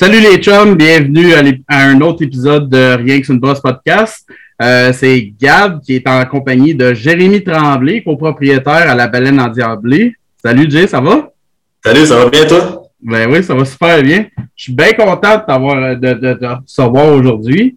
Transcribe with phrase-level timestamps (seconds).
[0.00, 1.32] Salut les chums, bienvenue
[1.66, 4.24] à, un autre épisode de Rien que c'est une brosse podcast.
[4.62, 9.48] Euh, c'est Gab qui est en compagnie de Jérémy Tremblay, copropriétaire à la Baleine en
[9.48, 10.14] Diablé.
[10.40, 11.32] Salut Jay, ça va?
[11.84, 12.84] Salut, ça va bien toi?
[13.02, 14.26] Ben oui, ça va super bien.
[14.54, 17.76] Je suis bien content de de, de, de recevoir aujourd'hui.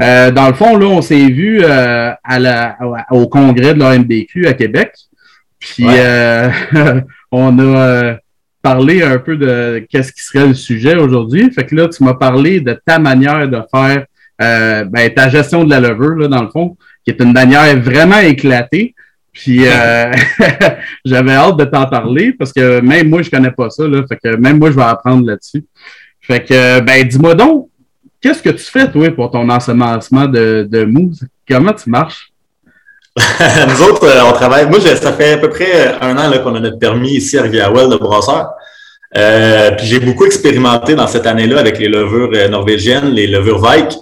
[0.00, 2.78] Euh, dans le fond, là, on s'est vu euh, à la,
[3.10, 4.92] au congrès de l'AMDQ à Québec.
[5.58, 5.84] Puis
[7.32, 8.18] on a
[8.66, 11.48] parler un peu de qu'est-ce qui serait le sujet aujourd'hui.
[11.52, 14.06] Fait que là, tu m'as parlé de ta manière de faire
[14.42, 17.78] euh, ben, ta gestion de la levure, là, dans le fond, qui est une manière
[17.80, 18.96] vraiment éclatée.
[19.32, 20.12] Puis euh,
[21.04, 23.86] j'avais hâte de t'en parler parce que même moi, je connais pas ça.
[23.86, 25.64] Là, fait que même moi, je vais apprendre là-dessus.
[26.20, 27.68] Fait que ben dis-moi donc,
[28.20, 31.22] qu'est-ce que tu fais, toi, pour ton ensemencement de, de mousse?
[31.48, 32.32] Comment tu marches?
[33.68, 34.68] Nous autres, euh, on travaille.
[34.68, 37.88] Moi, ça fait à peu près un an qu'on a notre permis ici à Rivière-Well
[37.88, 38.50] de brosseur.
[39.16, 43.58] Euh, puis j'ai beaucoup expérimenté dans cette année-là avec les levures euh, norvégiennes, les levures
[43.58, 43.96] Vike.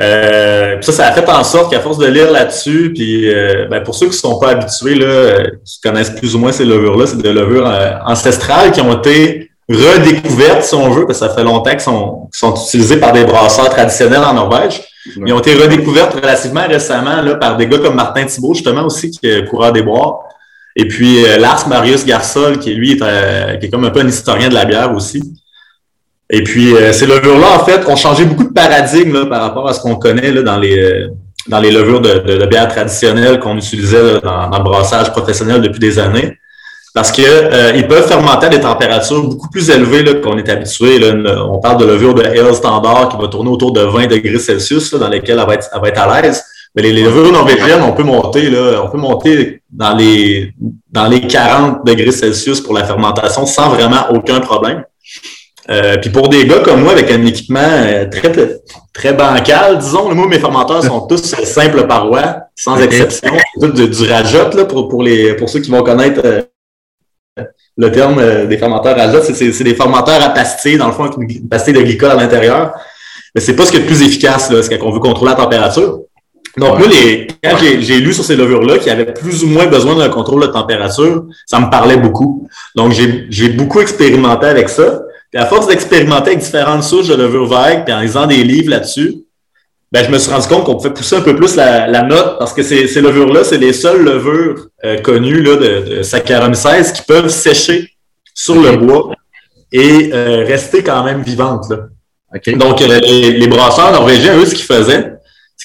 [0.00, 3.28] Euh, ça, ça a fait en sorte qu'à force de lire là-dessus, puis
[3.68, 6.64] ben, pour ceux qui ne sont pas habitués, là, qui connaissent plus ou moins ces
[6.64, 7.68] levures-là, c'est des levures
[8.06, 12.28] ancestrales qui ont été redécouvertes, si on veut, parce que ça fait longtemps qu'elles sont,
[12.32, 14.82] sont utilisées par des brasseurs traditionnels en Norvège.
[15.16, 19.10] Ils ont été redécouvertes relativement récemment là, par des gars comme Martin Thibault, justement, aussi,
[19.10, 20.24] qui est coureur des bois.
[20.76, 24.00] Et puis euh, Lars Marius Garsol, qui lui est, euh, qui est comme un peu
[24.00, 25.22] un historien de la bière aussi.
[26.30, 29.74] Et puis euh, ces levures-là, en fait, ont changé beaucoup de paradigme par rapport à
[29.74, 31.08] ce qu'on connaît là, dans les
[31.48, 35.98] dans les levures de, de, bière traditionnelles qu'on utilisait dans, le brassage professionnel depuis des
[35.98, 36.36] années.
[36.94, 40.98] Parce que ils peuvent fermenter à des températures beaucoup plus élevées qu'on est habitué.
[41.50, 44.94] On parle de levure de ale standard qui va tourner autour de 20 degrés Celsius,
[44.94, 46.42] dans lesquelles elle va être, elle va être à l'aise.
[46.74, 50.52] Mais les, levures norvégiennes, on peut monter, là, on peut monter dans les,
[50.90, 54.84] dans les 40 degrés Celsius pour la fermentation sans vraiment aucun problème.
[55.70, 58.32] Euh, puis pour des gars comme moi, avec un équipement euh, très,
[58.94, 63.32] très bancal, disons, moi, mes fermenteurs sont tous simples parois, sans exception.
[63.60, 66.42] C'est du, du rajot, là, pour, pour, les, pour ceux qui vont connaître euh,
[67.78, 69.20] le terme des fermenteurs rajot.
[69.22, 72.72] C'est des fermenteurs à pastille, dans le fond, avec une pastille de glycol à l'intérieur.
[73.34, 75.36] Mais c'est pas ce qui est le plus efficace, là, c'est qu'on veut contrôler la
[75.36, 76.00] température.
[76.56, 79.94] Donc, moi, les, quand j'ai lu sur ces levures-là qui avaient plus ou moins besoin
[79.94, 82.48] d'un contrôle de température, ça me parlait beaucoup.
[82.74, 85.02] Donc, j'ai beaucoup expérimenté avec ça.
[85.30, 88.70] Puis à force d'expérimenter avec différentes souches de levures vagues, puis en lisant des livres
[88.70, 89.14] là-dessus,
[89.90, 92.52] ben, je me suis rendu compte qu'on pouvait pousser un peu plus la, note parce
[92.52, 97.02] que ces, ces levures-là, c'est les seules levures euh, connues là, de, de Saccharomyces qui
[97.02, 97.90] peuvent sécher
[98.34, 99.12] sur le bois
[99.72, 101.70] et euh, rester quand même vivantes.
[101.70, 101.88] Là.
[102.56, 105.18] Donc, euh, les, les, brasseurs norvégiens, eux, ce qu'ils faisaient,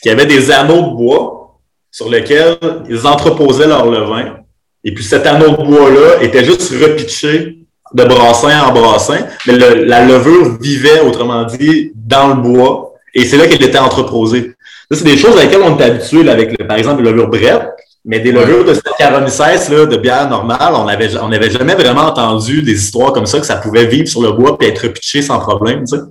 [0.04, 1.60] qu'il y avait des anneaux de bois
[1.90, 2.58] sur lesquels
[2.90, 4.36] ils entreposaient leur levain.
[4.84, 7.60] Et puis cet anneau de bois-là était juste repitché
[7.94, 13.38] de brassin en brassin, mais la levure vivait, autrement dit, dans le bois, et c'est
[13.38, 14.54] là qu'elle était entreposée.
[14.92, 17.70] Ça, c'est des choses à lesquelles on est habitué, avec, par exemple, les levures brette,
[18.06, 22.02] mais des levures de Saccharomyces, là, de bière normale, on n'avait on avait jamais vraiment
[22.02, 25.22] entendu des histoires comme ça, que ça pouvait vivre sur le bois et être repitché
[25.22, 26.04] sans problème, tu sais.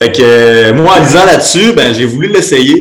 [0.00, 2.80] Fait que, euh, moi, en lisant là-dessus, ben, j'ai voulu l'essayer.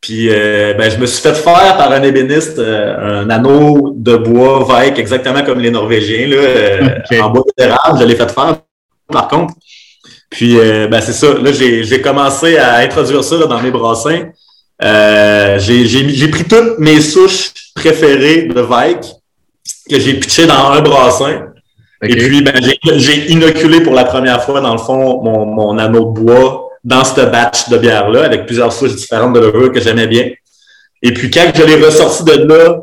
[0.00, 4.16] Puis euh, ben, je me suis fait faire par un ébéniste euh, un anneau de
[4.16, 7.98] bois Vike, exactement comme les Norvégiens, là, euh, en bois d'érable.
[8.00, 8.58] Je l'ai fait faire,
[9.10, 9.54] par contre.
[10.30, 11.34] Puis ben, c'est ça.
[11.34, 14.28] Là, j'ai commencé à introduire ça dans mes brassins.
[14.80, 19.18] j'ai pris toutes mes souches préférées de Vike
[19.88, 21.46] que j'ai pitché dans un brassin.
[22.02, 22.54] Et puis, ben,
[22.96, 27.04] j'ai inoculé pour la première fois, dans le fond, mon, mon anneau de bois dans
[27.04, 30.30] ce batch de bière-là, avec plusieurs souches différentes de levure que j'aimais bien.
[31.02, 32.80] Et puis, quand je l'ai ressorti de là,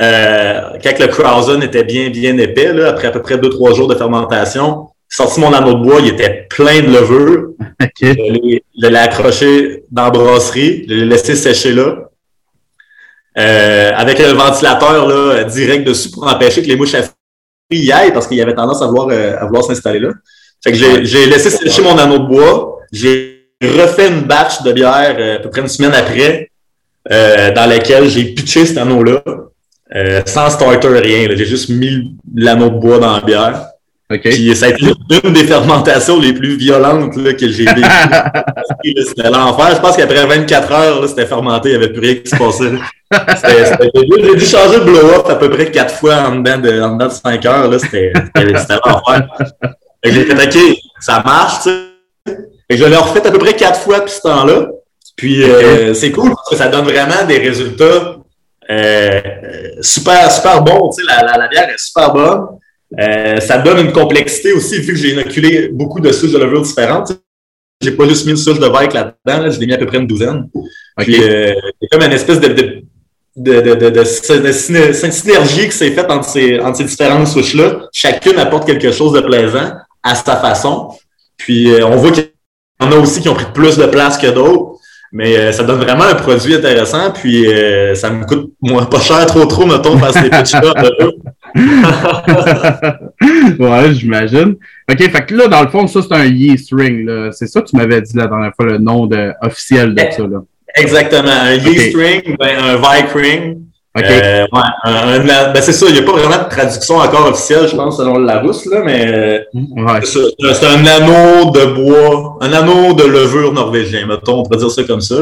[0.00, 3.72] euh, quand le Krausen était bien, bien épais, là, après à peu près deux, trois
[3.72, 7.50] jours de fermentation, sorti mon anneau de bois, il était plein de levure.
[8.00, 12.10] Je l'ai accroché dans la brasserie, je l'ai laissé sécher là.
[13.36, 17.02] Euh, avec un ventilateur là, direct dessus pour empêcher que les mouches à
[17.70, 20.10] y aillent parce qu'il y avait tendance à vouloir, euh, à vouloir s'installer là.
[20.62, 22.80] Fait que j'ai laissé sécher mon anneau de bois.
[22.92, 26.50] J'ai refait une batch de bière euh, à peu près une semaine après,
[27.10, 29.22] euh, dans laquelle j'ai pitché cet anneau-là,
[29.94, 31.28] euh, sans starter, rien.
[31.34, 33.66] J'ai juste mis l'anneau de bois dans la bière.
[34.10, 34.30] Okay.
[34.30, 34.86] Puis ça a été
[35.22, 37.82] une des fermentations les plus violentes là, que j'ai vécues.
[39.06, 39.74] c'était l'enfer.
[39.76, 42.72] Je pense qu'après 24 heures, c'était fermenté, il n'y avait plus rien qui se passait.
[43.94, 47.08] J'ai dû changer de blow-up à peu près quatre fois en dedans de, en dedans
[47.08, 47.80] de 5 heures.
[47.80, 49.28] C'était l'enfer.
[50.04, 52.38] J'ai fait OK, ça marche, tu sais.
[52.70, 54.68] Et je l'ai refait à peu près quatre fois depuis ce temps-là.
[55.16, 58.16] Puis euh, c'est cool parce que ça donne vraiment des résultats
[58.70, 59.20] euh,
[59.80, 60.90] super, super bons.
[60.90, 62.46] Tu sais, la, la, bière est super bonne.
[62.98, 66.62] Euh, ça donne une complexité aussi, vu que j'ai inoculé beaucoup de souches de levure
[66.62, 67.12] différentes.
[67.82, 69.98] j'ai pas juste mis une souche de Vike là-dedans, je l'ai mis à peu près
[69.98, 70.48] une douzaine.
[70.98, 74.52] Puis, euh, il y a comme une espèce de, de, de, de, de
[75.10, 77.88] synergie qui s'est faite entre ces, entre ces différentes souches-là.
[77.92, 80.88] Chacune apporte quelque chose de plaisant à sa façon.
[81.36, 82.24] Puis, euh, on voit qu'il
[82.80, 84.78] y en a aussi qui ont pris plus de place que d'autres.
[85.12, 89.00] Mais euh, ça donne vraiment un produit intéressant, puis euh, ça me coûte moins pas
[89.00, 90.56] cher trop trop, mettons, parce que les petits
[93.58, 94.56] Ouais, j'imagine.
[94.90, 97.08] OK, fait que là, dans le fond, ça, c'est un yeast ring.
[97.32, 100.22] C'est ça que tu m'avais dit la dernière fois, le nom de, officiel de ça.
[100.22, 100.42] Là.
[100.76, 101.30] Exactement.
[101.30, 103.58] Un yeast ring, ben, un Vic ring.
[103.96, 107.74] Euh, ouais, ben c'est ça, il n'y a pas vraiment de traduction encore officielle, je
[107.74, 110.00] pense, selon le Larousse, là, mais ouais.
[110.04, 114.84] c'est un anneau de bois, un anneau de levure norvégien, mettons, on pourrait dire ça
[114.84, 115.16] comme ça.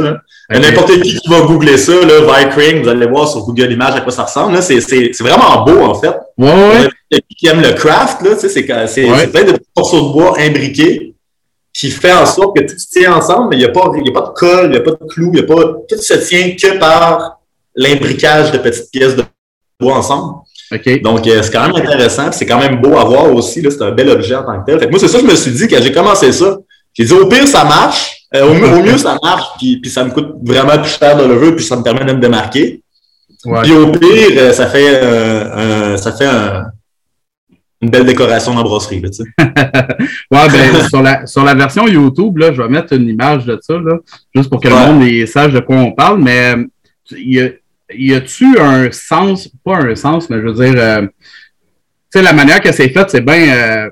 [0.51, 4.01] N'importe qui qui va googler ça, là, Vikring, vous allez voir sur Google Images à
[4.01, 4.61] quoi ça ressemble.
[4.61, 6.15] C'est vraiment beau, en fait.
[6.39, 7.21] Ouais, ouais.
[7.37, 11.15] Qui aime le craft, là, c'est plein de petits morceaux de bois imbriqués
[11.73, 14.13] qui fait en sorte que tout se tient ensemble, mais il n'y a, pas, a
[14.13, 16.15] pas de colle, il n'y a pas de clou, il y a pas, tout se
[16.15, 17.41] tient que par
[17.75, 19.25] l'imbriquage de petites pièces de
[19.79, 20.39] bois ensemble.
[21.03, 22.33] Donc, euh, c'est quand même intéressant.
[22.33, 23.63] C'est quand même beau à voir aussi.
[23.63, 24.81] C'est un bel objet en tant que tel.
[24.81, 26.59] Fait moi, c'est ça que je me suis dit quand j'ai commencé ça.
[26.95, 28.23] J'ai dit, au pire, ça marche.
[28.35, 29.45] Euh, au, mieux, ça marche.
[29.59, 31.53] Puis, puis, ça me coûte vraiment plus cher de le lever.
[31.55, 32.83] Puis ça me permet de me démarquer.
[33.63, 36.29] Puis au pire, euh, ça fait, un, ça fait
[37.83, 39.03] une belle décoration d'embrasserie.
[39.39, 39.39] ouais,
[40.31, 43.75] ben, sur, la, sur la version YouTube, là, je vais mettre une image de ça,
[43.75, 43.99] là,
[44.35, 46.23] juste pour que le monde sache de quoi on parle.
[46.23, 46.55] Mais
[47.11, 47.59] il
[47.91, 52.33] y a-tu un sens, pas un sens, mais je veux dire, euh, tu sais, la
[52.33, 53.91] manière que c'est fait, c'est bien, euh,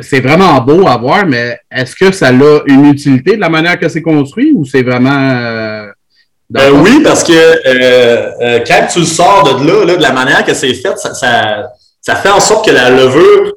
[0.00, 3.78] c'est vraiment beau à voir, mais est-ce que ça a une utilité de la manière
[3.78, 5.10] que c'est construit ou c'est vraiment.
[5.10, 5.90] Euh,
[6.54, 10.96] oui, parce que quand tu le sors de là, de la manière que c'est fait,
[10.96, 11.14] ça,
[12.00, 13.52] ça, fait en sorte que la levure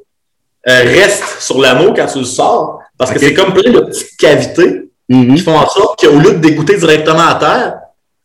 [0.66, 4.90] reste sur l'anneau quand tu le sors, parce que c'est comme plein de petites cavités
[5.08, 5.34] mm-hmm.
[5.34, 7.74] qui font en sorte qu'au lieu de dégoûter directement à terre,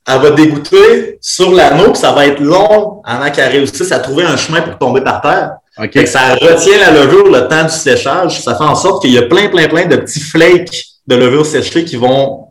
[0.07, 4.23] elle va dégoûter sur l'anneau, puis ça va être long avant qu'elle réussisse à trouver
[4.23, 5.57] un chemin pour tomber par terre.
[5.77, 6.05] Okay.
[6.05, 8.41] ça retient la levure le temps du séchage.
[8.41, 11.45] Ça fait en sorte qu'il y a plein, plein, plein de petits flakes de levure
[11.45, 12.44] séchée qui vont,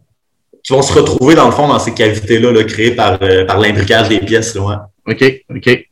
[0.64, 3.60] qui vont se retrouver dans le fond dans ces cavités-là là, créées par, euh, par
[3.60, 4.54] l'imbriquage des pièces.
[4.56, 5.86] Là, OK, OK.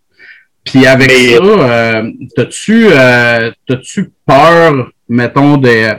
[0.64, 3.50] Puis avec ça, euh, t'as-tu euh,
[4.26, 5.92] peur, mettons, des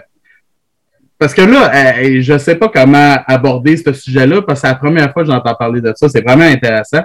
[1.23, 4.73] parce que là, euh, je ne sais pas comment aborder ce sujet-là, parce que c'est
[4.73, 6.09] la première fois que j'entends parler de ça.
[6.09, 7.01] C'est vraiment intéressant.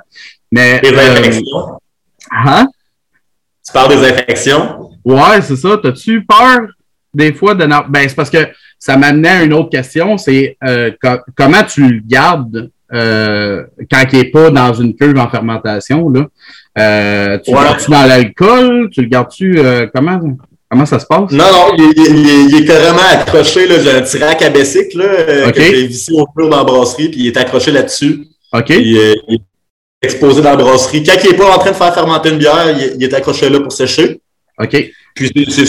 [0.50, 1.78] Mais, des euh, infections?
[2.32, 2.66] Hein?
[3.64, 4.90] Tu parles des infections?
[5.04, 5.78] Ouais, c'est ça.
[5.80, 6.62] T'as-tu peur
[7.18, 7.66] des fois de.
[7.66, 8.48] Ben, c'est parce que
[8.78, 10.16] ça m'amenait à une autre question.
[10.16, 10.90] C'est euh,
[11.36, 16.08] comment tu le gardes quand il n'est pas dans une cuve en fermentation?
[16.08, 16.26] Là?
[17.44, 18.88] tu le gardes-tu dans l'alcool?
[18.90, 19.60] Tu le gardes-tu
[19.94, 20.20] comment?
[20.70, 21.32] Comment ça se passe?
[21.32, 23.66] Non, non, il, est carrément accroché.
[23.66, 27.08] J'ai un petit rack à là, euh, que j'ai vissé au mur dans la brasserie,
[27.08, 28.26] puis il est accroché là-dessus.
[28.52, 28.70] OK.
[28.70, 29.40] Euh, il, est
[30.02, 31.02] exposé dans la brasserie.
[31.02, 33.60] Quand il n'est pas en train de faire fermenter une bière, il, est accroché là
[33.60, 34.20] pour sécher.
[34.58, 34.90] OK.
[35.14, 35.64] Puis c'est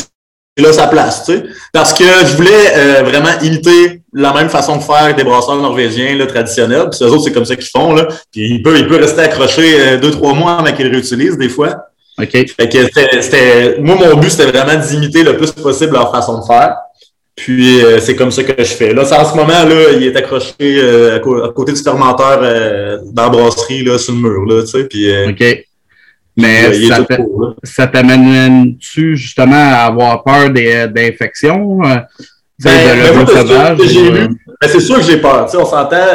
[0.59, 1.43] là sa place, tu sais.
[1.73, 6.15] Parce que je voulais euh, vraiment imiter la même façon de faire des brasseurs norvégiens
[6.15, 6.89] là, traditionnels.
[6.91, 7.93] Puis eux autres, c'est comme ça qu'ils font.
[7.93, 8.07] Là.
[8.31, 11.89] Puis il peut, il peut rester accroché deux, trois mois avant qu'il réutilise des fois.
[12.19, 12.31] OK.
[12.31, 12.77] Fait que
[13.21, 16.75] c'était, moi, mon but, c'était vraiment d'imiter le plus possible leur façon de faire.
[17.35, 18.93] Puis euh, c'est comme ça que je fais.
[18.93, 23.23] Là, en ce moment, là, il est accroché euh, à, côté du fermenteur euh, dans
[23.23, 24.83] la brasserie, là, sur le mur, là, tu sais.
[24.83, 25.65] Puis, OK.
[26.39, 26.71] Mais
[27.63, 31.77] ça, t'amène-tu justement à avoir peur des, d'infections?
[31.77, 32.05] Ben,
[32.61, 35.45] ben, c'est sûr que j'ai peur.
[35.45, 36.05] Tu sais, on s'entend,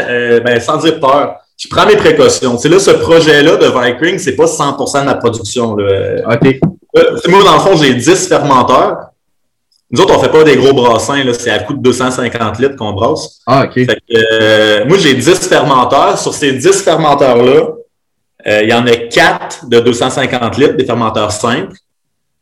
[0.45, 2.59] ben, sans dire peur je prends mes précautions.
[2.65, 5.77] Là, ce projet-là de Vikring, c'est pas 100% de ma production.
[5.77, 6.35] Là.
[6.35, 6.61] OK.
[6.97, 8.97] Euh, moi, dans le fond, j'ai 10 fermenteurs.
[9.91, 12.93] Nous autres, on fait pas des gros brassins, c'est à coût de 250 litres qu'on
[12.93, 13.41] brasse.
[13.47, 13.79] Ah, OK.
[13.79, 16.19] Euh, moi, j'ai 10 fermenteurs.
[16.19, 17.69] Sur ces 10 fermenteurs-là,
[18.47, 21.77] euh, il y en a 4 de 250 litres, des fermenteurs simples.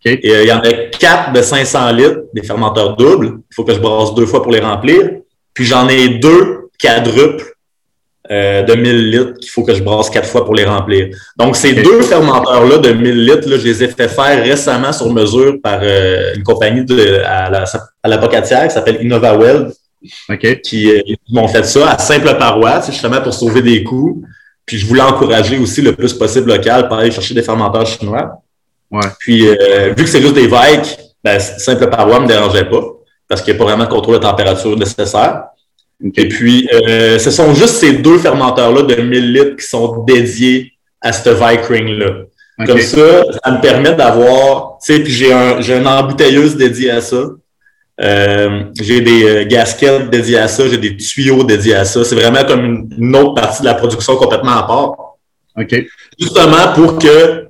[0.04, 0.18] Okay.
[0.22, 3.38] Et il y en a 4 de 500 litres, des fermenteurs doubles.
[3.50, 5.10] Il faut que je brasse deux fois pour les remplir.
[5.54, 7.52] Puis j'en ai deux quadruples
[8.30, 11.08] euh, de 1000 litres qu'il faut que je brasse quatre fois pour les remplir.
[11.36, 15.12] Donc, ces deux fermenteurs-là de 1000 litres, là, je les ai fait faire récemment sur
[15.12, 17.64] mesure par euh, une compagnie de, à, la,
[18.02, 19.72] à la Pocatière qui s'appelle InnovaWeld,
[20.62, 24.24] qui, euh, qui m'ont fait ça à simple paroi, justement pour sauver des coûts.
[24.66, 28.42] Puis, je voulais encourager aussi le plus possible local par aller chercher des fermenteurs chinois.
[28.90, 29.06] Ouais.
[29.18, 32.82] Puis, vu que c'est juste des Vikes, ben, simple paroi ne me dérangeait pas
[33.28, 35.44] parce qu'il n'y a pas vraiment de contrôle de température nécessaire.
[36.16, 40.72] Et puis, euh, ce sont juste ces deux fermenteurs-là de 1000 litres qui sont dédiés
[41.00, 42.24] à ce Vikring-là.
[42.66, 46.90] Comme ça, ça me permet d'avoir, tu sais, puis j'ai un, j'ai une embouteilleuse dédiée
[46.90, 47.22] à ça.
[48.02, 52.04] Euh, j'ai des euh, gasquettes dédiées à ça, j'ai des tuyaux dédiés à ça.
[52.04, 55.16] C'est vraiment comme une, autre partie de la production complètement à part.
[55.56, 55.86] OK.
[56.18, 57.46] Justement pour que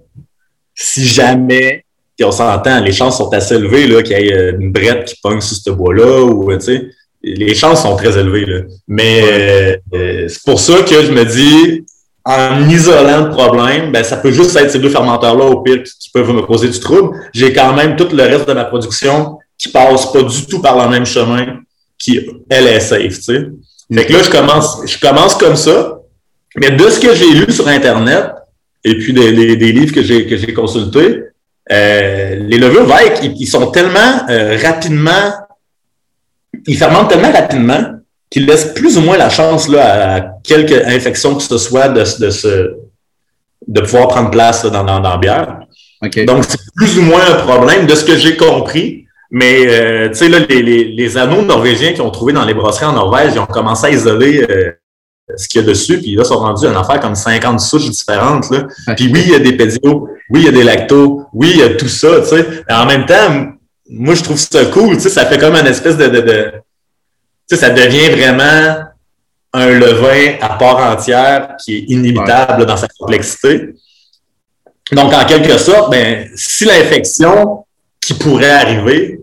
[0.75, 1.85] si jamais,
[2.17, 5.41] puis on s'entend, les chances sont assez élevées qu'il y ait une brette qui pogne
[5.41, 6.91] sur ce bois-là ou tu sais
[7.23, 8.47] les chances sont très élevées.
[8.47, 8.61] Là.
[8.89, 11.85] Mais euh, c'est pour ça que je me dis,
[12.25, 16.11] en isolant le problème, ben, ça peut juste être ces deux fermenteurs-là, au pire, qui,
[16.11, 17.17] peuvent me causer du trouble.
[17.33, 20.83] J'ai quand même tout le reste de ma production qui passe pas du tout par
[20.83, 21.61] le même chemin,
[21.99, 23.47] qui, elle, est safe, tu sais.
[23.95, 25.99] Fait que là, je commence, je commence comme ça.
[26.57, 28.31] Mais de ce que j'ai lu sur Internet,
[28.85, 31.23] et puis des, des, livres que j'ai, que j'ai consultés,
[31.71, 35.33] euh, les levures Vike, ils, sont tellement euh, rapidement
[36.66, 37.85] il fermente tellement rapidement
[38.31, 42.02] qu'il laisse plus ou moins la chance là, à quelques infections que ce soit de,
[42.02, 42.76] de,
[43.69, 45.61] de pouvoir prendre place dans, dans, la bière.
[46.26, 49.02] Donc, c'est plus ou moins un problème de ce que j'ai compris.
[49.35, 52.53] Mais euh, tu sais, là, les, les, les, anneaux norvégiens qu'ils ont trouvé dans les
[52.53, 54.73] brasseries en Norvège, ils ont commencé à isoler euh,
[55.39, 57.89] ce qu'il y a dessus, puis là, ils sont rendus une affaire comme 50 souches
[57.89, 58.51] différentes.
[58.51, 58.67] Là.
[58.95, 61.61] Puis oui, il y a des pédios, oui, il y a des lactos, oui, il
[61.61, 62.47] y a tout ça, tu sais.
[62.69, 63.55] Mais en même temps,
[63.89, 64.97] moi, je trouve ça cool.
[64.97, 66.53] Tu sais, ça fait comme une espèce de, de, de
[67.49, 68.85] tu sais, ça devient vraiment
[69.55, 73.71] un levain à part entière qui est inévitable dans sa complexité.
[74.93, 77.65] Donc, en quelque sorte, ben, si l'infection
[78.03, 79.21] qui pourrait arriver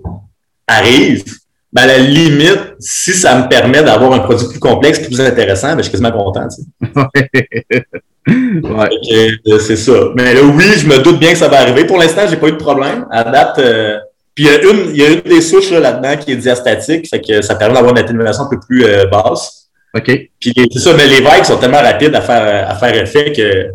[0.67, 1.23] arrive,
[1.71, 5.69] ben, à la limite, si ça me permet d'avoir un produit plus complexe, plus intéressant,
[5.69, 6.47] ben, je suis quasiment content.
[6.81, 7.83] Ouais.
[8.31, 10.09] Euh, c'est ça.
[10.15, 11.85] Mais là, oui, je me doute bien que ça va arriver.
[11.85, 13.07] Pour l'instant, j'ai pas eu de problème.
[13.09, 13.97] À date, euh,
[14.35, 17.09] puis il y a une, il y a une des souches là-dedans qui est diastatique,
[17.09, 19.69] fait que ça permet d'avoir une atténuation un peu plus euh, basse.
[19.95, 20.11] OK.
[20.39, 23.69] Puis c'est ça, mais les vagues sont tellement rapides à faire, à faire effet que,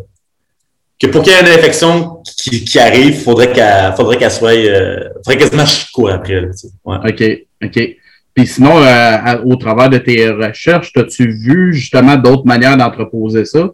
[0.99, 4.31] que pour qu'il y ait une infection qui, qui arrive, il faudrait qu'elle faudrait qu'elle
[4.31, 4.53] soit.
[4.53, 6.41] Euh, faudrait quasiment je cours après.
[6.41, 6.47] Là,
[6.85, 6.97] ouais.
[7.09, 7.45] OK.
[7.63, 7.95] OK.
[8.35, 13.69] Puis sinon, euh, au travers de tes recherches, as-tu vu justement d'autres manières d'entreposer ça?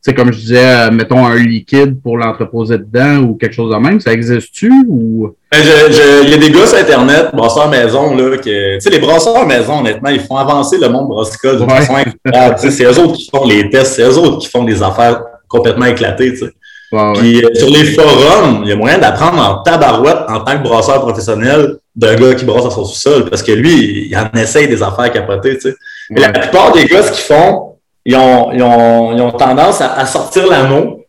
[0.00, 3.78] C'est comme je disais, euh, mettons un liquide pour l'entreposer dedans ou quelque chose de
[3.78, 4.00] même.
[4.00, 5.34] Ça existe-tu ou?
[5.52, 9.00] Ben, il y a des gars sur Internet, brasseurs maison, là, que, tu sais, les
[9.00, 12.56] brasseurs maison, honnêtement, ils font avancer le monde brassicole d'une façon incroyable.
[12.58, 15.86] c'est eux autres qui font les tests, c'est eux autres qui font des affaires complètement
[15.86, 16.52] éclatées, tu sais.
[16.90, 20.62] Puis euh, sur les forums, il y a moyen d'apprendre en tabarouette en tant que
[20.62, 24.68] brasseur professionnel d'un gars qui brasse à son sous-sol parce que lui, il en essaye
[24.68, 25.76] des affaires capotées, tu sais.
[26.10, 29.80] Mais la plupart des gars, ce qu'ils font, ils ont, ils ont, ils ont tendance
[29.80, 31.04] à, sortir l'anneau.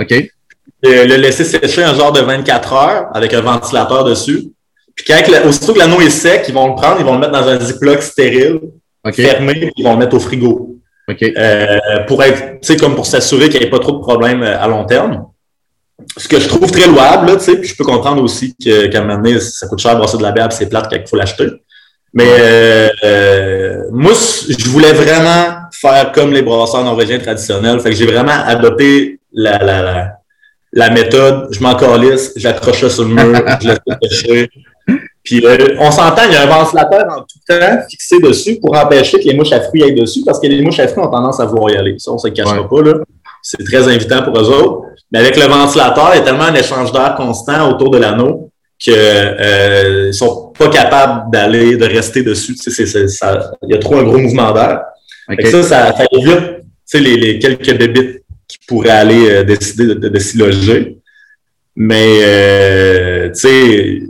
[0.00, 0.10] OK.
[0.10, 0.30] Et
[0.82, 4.48] le laisser sécher un genre de 24 heures avec un ventilateur dessus.
[4.96, 7.32] Puis quand, aussitôt que l'anneau est sec, ils vont le prendre, ils vont le mettre
[7.32, 8.60] dans un ziploc stérile,
[9.12, 10.73] fermé, ils vont le mettre au frigo.
[11.10, 14.42] Euh, pour être, tu sais, comme pour s'assurer qu'il n'y ait pas trop de problèmes
[14.42, 15.26] euh, à long terme.
[16.16, 19.16] Ce que je trouve très louable, tu sais, je peux comprendre aussi qu'à un moment
[19.16, 21.46] donné, ça coûte cher brasser de la bière, c'est plate qu'il faut l'acheter.
[22.12, 22.26] Mais
[23.04, 27.80] euh, moi, je voulais vraiment faire comme les brasseurs norvégiens traditionnels.
[27.80, 30.12] Fait que j'ai vraiment adopté la, la,
[30.72, 31.48] la, méthode.
[31.50, 34.50] Je m'en calisse, j'accroche ça sur le mur, je laisse pêcher.
[35.24, 38.76] Puis euh, on s'entend, il y a un ventilateur en tout temps fixé dessus pour
[38.76, 41.10] empêcher que les mouches à fruits aillent dessus parce que les mouches à fruits ont
[41.10, 41.94] tendance à vouloir y aller.
[41.98, 42.82] Ça, on ne se cachera pas.
[42.82, 42.94] Là.
[43.42, 44.82] C'est très invitant pour eux autres.
[45.10, 48.50] Mais avec le ventilateur, il y a tellement un échange d'air constant autour de l'anneau
[48.78, 52.54] qu'ils euh, sont pas capables d'aller, de rester dessus.
[52.54, 54.82] Tu sais, ça, il y a trop un gros mouvement d'air.
[55.50, 59.86] Ça, ça, ça évite tu sais, les, les quelques bébites qui pourraient aller euh, décider
[59.86, 60.98] de, de, de s'y loger.
[61.76, 64.02] Mais, euh, tu sais,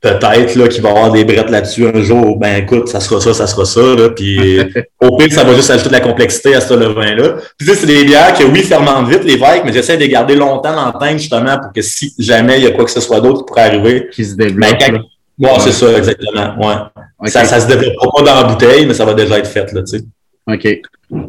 [0.00, 3.20] peut-être là qu'il va y avoir des brettes là-dessus un jour, ben écoute, ça sera
[3.20, 4.60] ça, ça sera ça, là, puis
[5.00, 7.34] au pire, ça va juste ajouter de la complexité à ce levain-là.
[7.58, 10.02] Puis tu sais, c'est des bières que oui, fermentent vite, les vagues, mais j'essaie de
[10.02, 12.84] les garder longtemps dans le tank, justement, pour que si jamais il y a quoi
[12.84, 14.78] que ce soit d'autre qui pourrait arriver, qui se développe.
[14.78, 15.02] Ben,
[15.40, 16.54] ouais, c'est ça, exactement.
[16.58, 17.30] Ouais.
[17.30, 19.82] Ça, ça se développera pas dans la bouteille, mais ça va déjà être fait, là,
[19.82, 20.04] tu sais.
[20.46, 20.62] OK.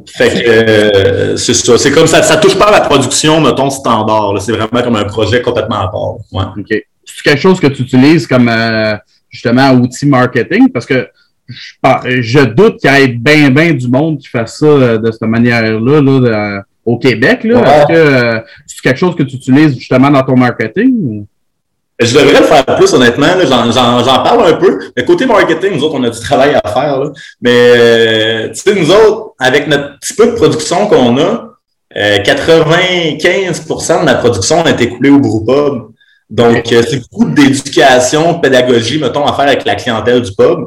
[0.07, 1.77] Fait que euh, c'est ça.
[1.77, 4.41] C'est comme ça, ça touche pas à la production, mettons, standard.
[4.41, 6.15] C'est vraiment comme un projet complètement à part.
[6.31, 6.45] Ouais.
[6.57, 6.83] OK
[7.15, 8.95] c'est quelque chose que tu utilises comme euh,
[9.29, 10.69] justement outil marketing?
[10.69, 11.07] Parce que
[11.47, 15.21] je, doute qu'il y ait bien, bien du monde qui fasse ça euh, de cette
[15.21, 17.43] manière-là là, au Québec.
[17.43, 17.61] Là.
[17.61, 21.25] Est-ce que euh, c'est quelque chose que tu utilises justement dans ton marketing?
[21.99, 23.27] Je devrais le faire plus, honnêtement.
[23.43, 24.79] J'en parle un peu.
[24.95, 27.11] Mais côté marketing, nous autres, on a du travail à faire.
[27.41, 31.49] Mais tu sais, nous autres, avec notre petit peu de production qu'on a,
[31.93, 35.89] 95% de la production a été coulée au brewpub.
[36.29, 40.59] Donc, euh, c'est beaucoup d'éducation, de pédagogie, mettons, à faire avec la clientèle du pub.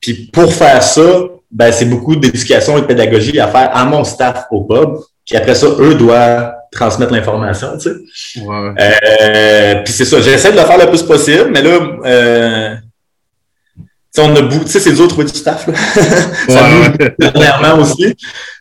[0.00, 4.04] Puis pour faire ça, ben, c'est beaucoup d'éducation et de pédagogie à faire à mon
[4.04, 4.96] staff au pub.
[5.24, 8.40] Puis après ça, eux doivent transmettre l'information, tu sais.
[8.40, 8.74] Ouais.
[8.80, 12.74] Euh, puis c'est ça, j'essaie de le faire le plus possible, mais là, euh,
[14.18, 15.74] on a tu sais, c'est dur de trouver du staff, là.
[16.48, 18.14] ça bouge dernièrement aussi.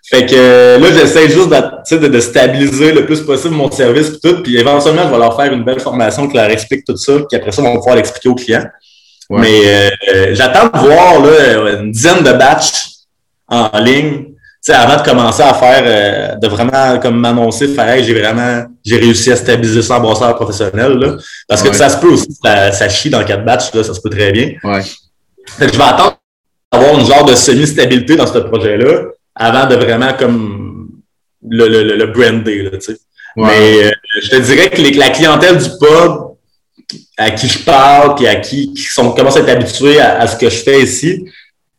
[0.09, 4.19] Fait que euh, là, j'essaie juste de, de, stabiliser le plus possible mon service et
[4.19, 4.41] tout.
[4.41, 7.13] Puis éventuellement, je vais leur faire une belle formation qui leur explique tout ça.
[7.29, 8.65] Puis après ça, on va pouvoir l'expliquer aux clients.
[9.29, 12.85] Mais euh, j'attends de voir là, une dizaine de batchs
[13.49, 14.27] en ligne
[14.73, 19.31] avant de commencer à faire, euh, de vraiment comme m'annoncer, faire j'ai vraiment, j'ai réussi
[19.31, 20.93] à stabiliser ça en brasseur professionnel.
[20.93, 21.15] Là,
[21.47, 24.01] parce que ça se peut aussi, ça, ça chie dans quatre batchs, là, ça se
[24.01, 24.53] peut très bien.
[24.63, 24.81] Ouais.
[25.59, 26.19] Je vais attendre
[26.71, 29.03] d'avoir une genre de semi-stabilité dans ce projet-là
[29.35, 30.89] avant de vraiment comme
[31.47, 32.63] le, le, le brander.
[32.63, 32.97] Là, sais.
[33.35, 36.27] Mais euh, je te dirais que la clientèle du pub
[37.17, 40.27] à qui je parle, puis à qui, qui sont, commencent à être habitués à, à,
[40.27, 41.25] ce que je fais ici,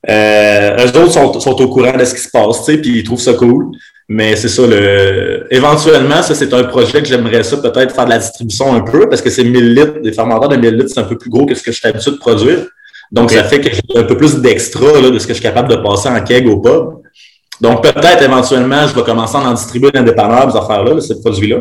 [0.09, 2.99] euh, eux autres sont, sont, au courant de ce qui se passe, tu sais, puis
[2.99, 3.73] ils trouvent ça cool.
[4.09, 5.47] Mais c'est ça, le...
[5.51, 9.09] éventuellement, ça, c'est un projet que j'aimerais ça peut-être faire de la distribution un peu,
[9.09, 11.45] parce que c'est 1000 litres, des fermenteurs de 1000 litres, c'est un peu plus gros
[11.45, 12.67] que ce que je suis habitué de produire.
[13.11, 15.69] Donc, ça fait que j'ai un peu plus d'extra de ce que je suis capable
[15.69, 17.03] de passer en keg au pub.
[17.61, 21.61] Donc, peut-être éventuellement, je vais commencer à en distribuer dans des ces affaires-là, ces produits-là.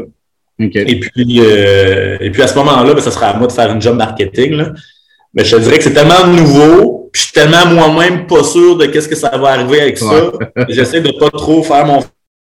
[0.60, 3.72] Et, puis, euh, et puis, à ce moment-là, ben, ça sera à moi de faire
[3.72, 4.54] une job marketing.
[4.54, 4.74] Là.
[5.34, 8.76] Mais je te dirais que c'est tellement nouveau, puis je suis tellement moi-même pas sûr
[8.76, 10.32] de qu'est-ce que ça va arriver avec ça.
[10.70, 12.04] J'essaie de pas trop faire mon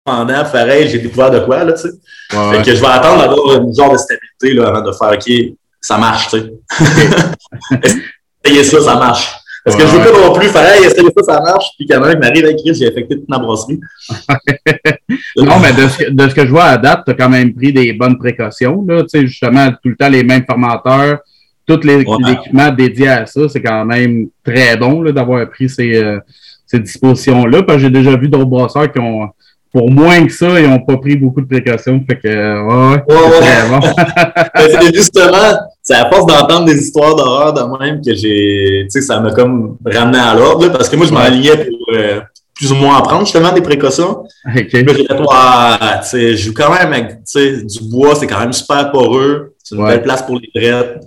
[0.04, 1.88] pendant, pareil, j'ai découvert de quoi, là, tu sais.
[2.30, 5.56] fait que je vais attendre d'avoir une genre de stabilité, là, avant de faire, OK,
[5.80, 7.90] ça marche, tu sais.
[8.44, 9.34] Essayez ça, ça marche.
[9.64, 11.98] Parce que je veux pas non plus faire, hey, essayez ça, ça marche, puis quand
[12.00, 13.80] même m'arrive avec Chris, j'ai affecté toute ma brasserie.
[15.38, 17.54] non, mais de ce, de ce, que je vois à date, tu as quand même
[17.54, 21.20] pris des bonnes précautions, là, tu sais, justement, tout le temps les mêmes formateurs,
[21.66, 26.20] tous les équipements dédiés à ça, c'est quand même très bon d'avoir pris ces, euh,
[26.66, 27.62] ces dispositions-là.
[27.62, 29.30] Parce que j'ai déjà vu d'autres brasseurs qui ont,
[29.74, 32.00] pour moins que ça, ils n'ont pas pris beaucoup de précautions.
[32.08, 38.00] Fait que, ouais, ouais, c'est justement, c'est à force d'entendre des histoires d'horreur de même
[38.00, 41.56] que j'ai, tu sais, ça m'a comme ramené à l'ordre, parce que moi, je m'alignais
[41.56, 42.20] pour euh,
[42.54, 44.22] plus ou moins en prendre justement des précautions.
[44.48, 44.84] Okay.
[44.86, 48.92] tu sais, je joue quand même avec, tu sais, du bois, c'est quand même super
[48.92, 49.54] poreux.
[49.60, 51.02] C'est une belle place pour les drettes.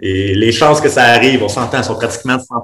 [0.00, 2.54] Et les chances que ça arrive, on s'entend, sont pratiquement de 100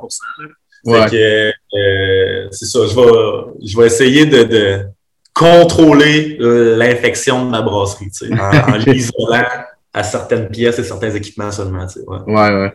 [0.86, 1.10] là.
[1.10, 4.86] que, euh, c'est ça, je vais, je vais essayer de, de
[5.34, 9.44] contrôler l'infection de ma brasserie, tu sais, en, en l'isolant
[9.92, 12.06] à certaines pièces et certains équipements seulement, tu sais.
[12.06, 12.62] Ouais, ouais.
[12.62, 12.72] ouais.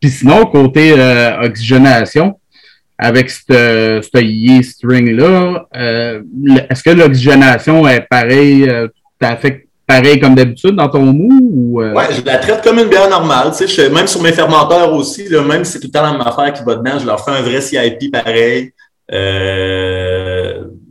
[0.00, 2.38] Puis sinon, côté euh, oxygénation,
[2.98, 6.22] avec ce yeast string-là, euh,
[6.68, 8.88] est-ce que l'oxygénation est pareille, euh,
[9.40, 11.50] fait pareil comme d'habitude dans ton mou?
[11.52, 11.94] Ou, euh?
[11.94, 13.52] Ouais, je la traite comme une bière normale.
[13.56, 16.12] Tu sais, même sur mes fermenteurs aussi, là, même si c'est tout le temps la
[16.12, 18.72] même affaire qui va dedans, je leur fais un vrai CIP pareil.
[19.12, 20.19] Euh,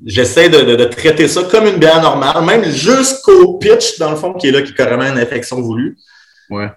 [0.06, 4.34] J'essaie de, de, traiter ça comme une bière normale, même jusqu'au pitch, dans le fond,
[4.34, 5.98] qui est là, qui est carrément une infection voulue.
[6.50, 6.70] Ouais.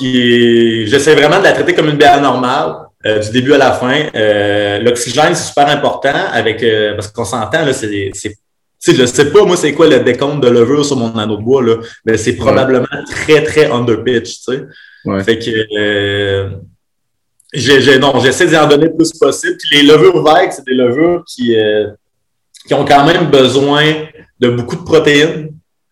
[0.00, 2.88] J'essaie vraiment de la traiter comme une bière normale.
[3.06, 4.06] Euh, du début à la fin.
[4.14, 9.30] Euh, L'oxygène, c'est super important avec euh, parce qu'on s'entend, là, c'est sais, je sais
[9.30, 12.16] pas, moi, c'est quoi le décompte de levure sur mon anneau de bois, là, mais
[12.16, 14.64] c'est probablement très, très underpitch, tu sais.
[15.04, 15.22] Ouais.
[15.22, 16.50] Fait que,
[17.52, 19.56] j'ai, non, j'essaie d'y en donner le plus possible.
[19.56, 21.56] Puis les levures vertes, c'est des levures qui,
[22.68, 23.82] qui ont quand même besoin
[24.38, 25.48] de beaucoup de protéines.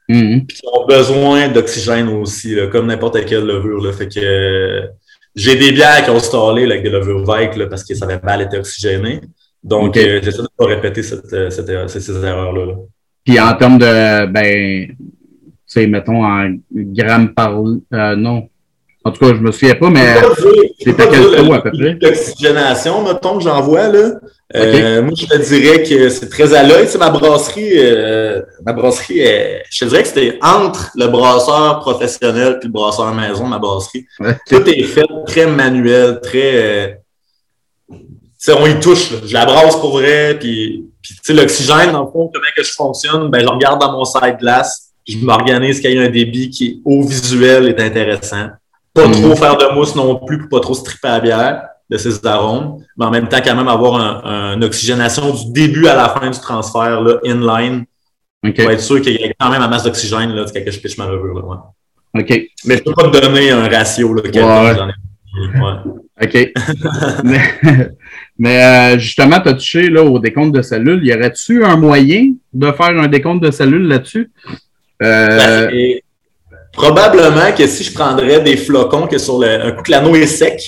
[0.08, 0.46] Mm-hmm.
[0.46, 3.82] Puis qui ont besoin d'oxygène aussi, là, comme n'importe quelle levure.
[3.82, 3.92] Là.
[3.92, 4.86] Fait que euh,
[5.34, 8.42] j'ai des bières qui ont stallé avec des levures là, parce que ça avait mal
[8.42, 9.20] été oxygéné.
[9.64, 12.74] Donc, euh, j'essaie de ne pas répéter cette, euh, cette, euh, ces, ces erreurs-là.
[13.24, 14.96] Puis en termes de, ben, tu
[15.66, 17.58] sais, mettons en grammes par...
[17.58, 18.48] Euh, non.
[19.06, 20.16] En tout cas, je me souviens pas, mais
[20.80, 21.96] c'est à quel taux à peu près?
[22.00, 24.14] L'oxygénation, mettons, que j'envoie, là.
[24.56, 26.86] Euh, moi, je te dirais que c'est très à l'œil.
[26.86, 31.06] Tu sais, ma brasserie, euh, ma brasserie, est, je te dirais que c'était entre le
[31.06, 34.06] brasseur professionnel et le brasseur maison, ma brasserie.
[34.48, 36.98] Tout est fait très manuel, très
[38.48, 39.12] on y touche.
[39.24, 40.36] Je la brasse pour vrai.
[40.38, 40.84] Puis,
[41.22, 44.36] puis l'oxygène, dans le fond, comment que je fonctionne, ben, je regarde dans mon side
[44.40, 44.92] glass.
[45.06, 48.48] Je m'organise qu'il y ait un débit qui, au visuel, est intéressant.
[48.96, 49.22] Pas mm-hmm.
[49.22, 52.82] trop faire de mousse non plus pour pas trop stripper la bière de ses arômes,
[52.96, 56.40] mais en même temps, quand même avoir une oxygénation du début à la fin du
[56.40, 57.84] transfert, là, inline.
[58.42, 60.96] Pour être sûr qu'il y ait quand même un masse d'oxygène, là, que je pitch
[60.96, 62.22] ma levure, là, ouais.
[62.22, 62.42] OK.
[62.64, 64.22] Mais je peux pas te donner un ratio, là,
[66.22, 66.52] OK.
[68.38, 71.04] mais, euh, justement, tu as touché là, au décompte de cellules.
[71.04, 74.30] Y aurait-tu un moyen de faire un décompte de cellules là-dessus?
[75.02, 75.68] Euh...
[75.68, 75.98] Ben,
[76.76, 80.26] probablement que si je prendrais des flocons que sur le, un coup que l'anneau est
[80.26, 80.60] sec,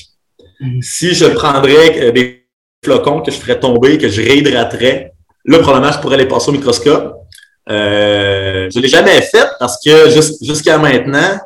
[0.60, 0.80] mm.
[0.82, 2.46] si je prendrais euh, des
[2.84, 5.12] flocons que je ferais tomber, que je réhydraterais,
[5.44, 7.14] là, probablement, je pourrais les passer au microscope.
[7.70, 10.08] Euh, je ne l'ai jamais fait parce que
[10.42, 11.38] jusqu'à maintenant,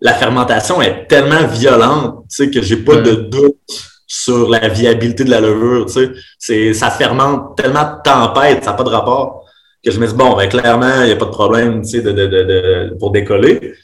[0.00, 3.56] la fermentation est tellement violente tu sais, que j'ai pas de doute
[4.06, 5.86] sur la viabilité de la levure.
[5.86, 6.72] Tu sais.
[6.72, 9.44] Ça fermente tellement de tempêtes, ça n'a pas de rapport,
[9.84, 12.00] que je me dis, bon, ben, clairement, il n'y a pas de problème tu sais,
[12.00, 13.74] de, de, de, pour décoller.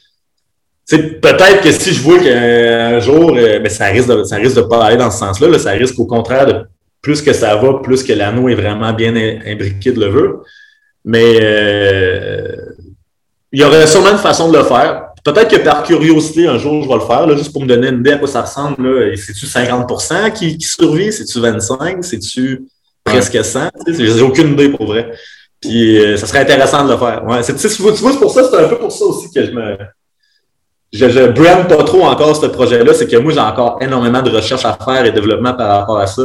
[0.89, 4.61] Peut-être que si je vois qu'un jour, euh, ben, ça risque de ça risque de
[4.61, 5.47] pas aller dans ce sens-là.
[5.47, 6.65] Là, ça risque au contraire de
[7.01, 9.13] plus que ça va, plus que l'anneau est vraiment bien
[9.45, 10.43] imbriqué de levure.
[11.05, 12.55] Mais euh,
[13.51, 15.07] il y aurait sûrement une façon de le faire.
[15.23, 17.87] Peut-être que par curiosité, un jour, je vais le faire, là, juste pour me donner
[17.87, 19.17] une idée à quoi ça ressemble.
[19.17, 21.13] C'est-tu 50 qui, qui survit?
[21.13, 22.03] C'est-tu 25?
[22.03, 22.65] C'est-tu
[23.05, 23.69] presque 100?
[23.87, 25.11] J'ai aucune idée pour vrai.
[25.61, 27.23] Puis euh, ça serait intéressant de le faire.
[27.25, 29.51] Ouais, c'est, tu vois, c'est pour ça, c'est un peu pour ça aussi que je
[29.51, 29.77] me.
[30.93, 34.29] Je, je brand pas trop encore ce projet-là, c'est que moi, j'ai encore énormément de
[34.29, 36.23] recherche à faire et développement par rapport à ça.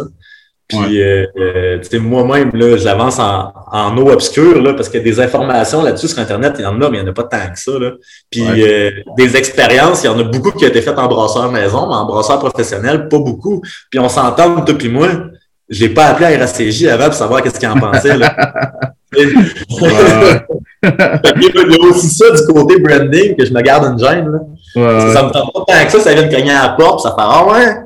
[0.68, 4.98] Puis, euh, euh, tu sais, moi-même, là, j'avance en, en eau obscure, là, parce que
[4.98, 7.22] des informations là-dessus sur Internet, il y en a, mais il n'y en a pas
[7.22, 7.92] tant que ça, là.
[8.30, 11.50] Puis, euh, des expériences, il y en a beaucoup qui ont été faites en brasseur
[11.50, 13.62] maison, mais en brasseur professionnel, pas beaucoup.
[13.90, 15.08] Puis, on s'entend, toi puis moi,
[15.70, 18.36] j'ai pas appelé à RACJ avant pour savoir qu'est-ce qu'il en pensait, là.
[19.16, 19.48] il
[20.82, 24.40] y a aussi ça du côté branding que je me garde une gêne, là.
[25.12, 27.10] Ça me tente pas tant que ça, ça vient de cogner à la porte, ça
[27.10, 27.76] fait «Ah ouais!»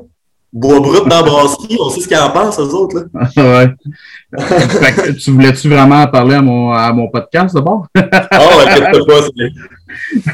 [0.53, 3.07] bois brut dans brasserie, on sait ce qu'ils en pensent, eux autres.
[3.13, 3.29] Là.
[3.37, 5.13] ouais.
[5.15, 7.87] tu voulais-tu vraiment parler à mon, à mon podcast d'abord?
[7.97, 8.91] oh, inquiète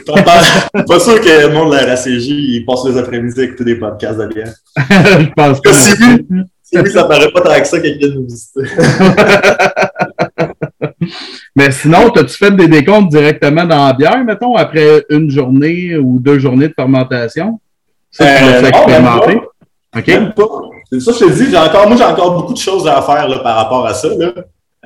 [0.06, 0.24] pas.
[0.24, 3.64] Pas, pas sûr que le monde de la RACJ il passe les après-midi à écouter
[3.64, 4.54] des podcasts de bière.
[4.78, 5.74] Je pense pas.
[5.74, 8.62] Si oui, si oui, ça paraît pas tant que ça quelqu'un nous visiter.
[11.56, 16.20] Mais sinon, as-tu fait des décomptes directement dans la bière, mettons, après une journée ou
[16.20, 17.60] deux journées de fermentation?
[18.12, 19.42] Ça, tu euh, expérimenté?
[19.96, 20.12] OK.
[20.92, 23.28] C'est ça, je te dis, j'ai encore, moi, j'ai encore beaucoup de choses à faire
[23.28, 24.08] là, par rapport à ça.
[24.08, 24.32] Là.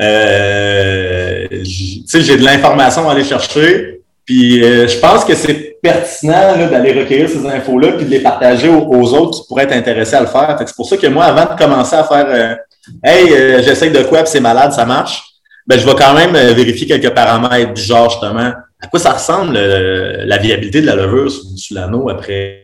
[0.01, 4.01] Euh, j'ai de l'information à aller chercher.
[4.25, 8.69] Puis euh, je pense que c'est pertinent d'aller recueillir ces infos-là puis de les partager
[8.69, 10.55] aux, autres qui pourraient être intéressés à le faire.
[10.65, 12.55] C'est pour ça que moi, avant de commencer à faire euh,
[13.01, 15.23] Hey, euh, j'essaie de quoi, puis c'est malade, ça marche,
[15.67, 19.57] ben, je vais quand même vérifier quelques paramètres du genre justement à quoi ça ressemble
[19.57, 22.63] la viabilité de la levure sur l'anneau après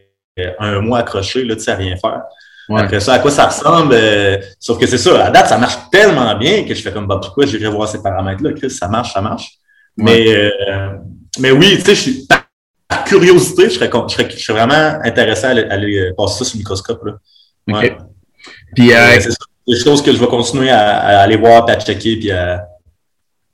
[0.59, 2.21] un mois accroché, là, tu sais, à rien faire?
[2.77, 3.93] Après ça, à quoi ça ressemble?
[3.93, 7.07] Euh, sauf que c'est ça, à date, ça marche tellement bien que je fais comme,
[7.07, 8.53] bah, pourquoi j'irai voir ces paramètres-là?
[8.53, 9.53] Chris, ça marche, ça marche.
[9.97, 10.91] Mais, euh,
[11.39, 12.27] mais oui, tu sais, je suis,
[12.87, 16.45] par curiosité, je serais, je serais, je serais vraiment intéressé à aller, euh, passer ça
[16.45, 17.13] sur le microscope, là.
[17.67, 17.97] Ouais.
[18.75, 19.29] Puis, c'est
[19.67, 22.67] des choses que je vais continuer à, aller voir, puis à checker, puis à,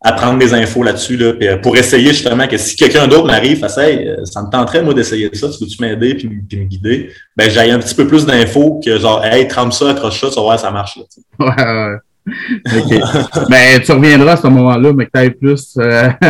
[0.01, 3.59] à prendre des infos là-dessus là, euh, pour essayer justement que si quelqu'un d'autre m'arrive,
[3.59, 6.65] fasse hey, euh, ça me tenterait moi d'essayer ça, tu veux-tu m'aider puis, puis, me
[6.65, 10.29] guider, ben j'ai un petit peu plus d'infos que genre hey, trempe ça, accroche ça,
[10.29, 10.97] tu vas voir ça marche.
[10.97, 11.97] Là.
[12.27, 13.49] OK.
[13.49, 16.09] ben, tu reviendras à ce moment-là, mais que tu aies plus euh,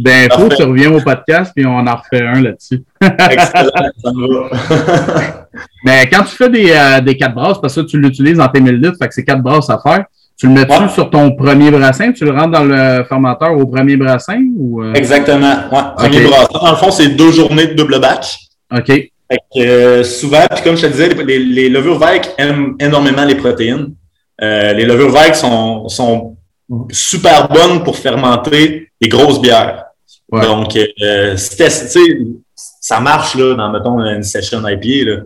[0.00, 2.82] d'infos, tu reviens au podcast puis on en refait un là-dessus.
[3.00, 3.70] Excellent,
[4.02, 5.48] ça va.
[5.84, 6.74] mais quand tu fais des,
[7.04, 9.42] des quatre brasses, parce que tu l'utilises en tes 1000 litres, fait que c'est quatre
[9.42, 10.04] brasses à faire,
[10.36, 12.12] tu le mets-tu sur ton premier brassin?
[12.12, 14.42] Tu le rentres dans le fermenteur au premier brassin?
[14.56, 14.92] Ou, euh?
[14.94, 15.54] Exactement.
[15.70, 15.82] Ouais.
[15.96, 16.58] Premier brassin.
[16.60, 18.38] Dans le fond, c'est deux journées de double batch.
[18.76, 18.86] OK.
[18.86, 19.10] Fait
[19.54, 23.36] que, euh, souvent, puis comme je te disais, les, les levures vagues aiment énormément les
[23.36, 23.94] protéines.
[24.42, 26.36] Euh, les levures vagues sont, sont
[26.90, 29.84] super bonnes pour fermenter des grosses bières.
[30.32, 35.16] Donc, euh, ça marche là, dans, mettons, une session IPA, là,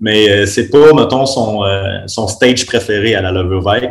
[0.00, 1.60] mais c'est pas, mettons, son,
[2.06, 3.90] son stage préféré à la levure vague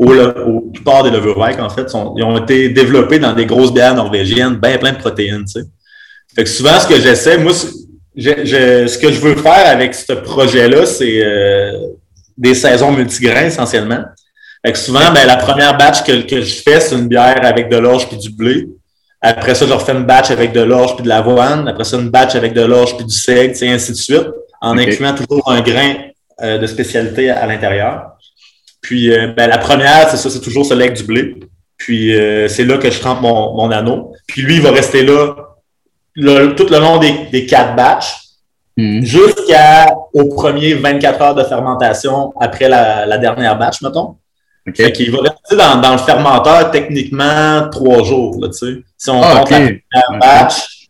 [0.00, 3.72] au, au plupart des levures en fait, sont, ils ont été développés dans des grosses
[3.72, 5.66] bières norvégiennes, bien plein de protéines, tu sais.
[6.34, 10.86] Fait que souvent, ce que j'essaie, moi, ce que je veux faire avec ce projet-là,
[10.86, 11.72] c'est euh,
[12.38, 14.04] des saisons multigrains essentiellement.
[14.64, 17.68] Fait que souvent, ben, la première batch que, que je fais, c'est une bière avec
[17.68, 18.68] de l'orge puis du blé.
[19.20, 21.66] Après ça, je refais une batch avec de l'orge puis de l'avoine.
[21.66, 24.28] Après ça, une batch avec de l'orge puis du seigle, et ainsi de suite,
[24.60, 25.94] en incluant toujours un grain
[26.42, 28.12] euh, de spécialité à l'intérieur.
[28.80, 31.36] Puis euh, ben, la première, c'est ça, c'est toujours ce lait du blé.
[31.76, 34.12] Puis euh, c'est là que je trempe mon, mon, anneau.
[34.26, 35.34] Puis lui, il va rester là
[36.14, 38.16] tout le long des, des quatre batchs
[38.76, 39.02] hmm.
[39.02, 44.16] jusqu'au premier 24 heures de fermentation après la, la dernière batch, mettons.
[44.68, 44.84] Okay.
[44.84, 48.82] Fait qu'il va rester dans, dans, le fermenteur techniquement trois jours, là, tu sais.
[48.96, 50.88] Si on ah, compte la première batch,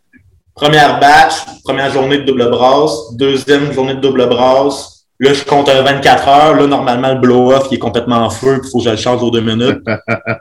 [0.55, 4.90] première batch, première journée de double brasse, deuxième journée de double brasse,
[5.21, 6.55] Là, je compte un 24 heures.
[6.55, 8.61] Là, normalement, le blow-off, il est complètement en feu.
[8.65, 9.83] Il faut que je le change aux deux minutes.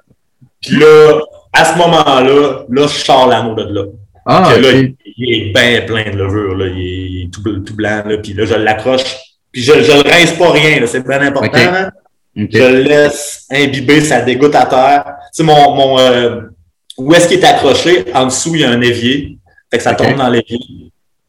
[0.61, 1.19] puis là,
[1.51, 3.83] à ce moment-là, là, je sors l'anneau de là.
[4.25, 6.55] Ah, là, il, est bien plein de levure.
[6.55, 6.67] Là.
[6.67, 8.03] Il est tout, tout blanc.
[8.05, 9.03] Là, puis là, je l'accroche.
[9.51, 10.85] Puis je ne le rince pas rien.
[10.85, 11.51] C'est bien important.
[11.55, 11.89] Hein.
[12.35, 15.03] Je le laisse imbiber, ça dégoûte à terre.
[15.33, 16.41] Tu sais, mon, mon euh,
[16.97, 18.05] où est-ce qu'il est accroché?
[18.13, 19.39] En dessous, il y a un évier.
[19.69, 20.59] Fait que ça tombe dans l'évier.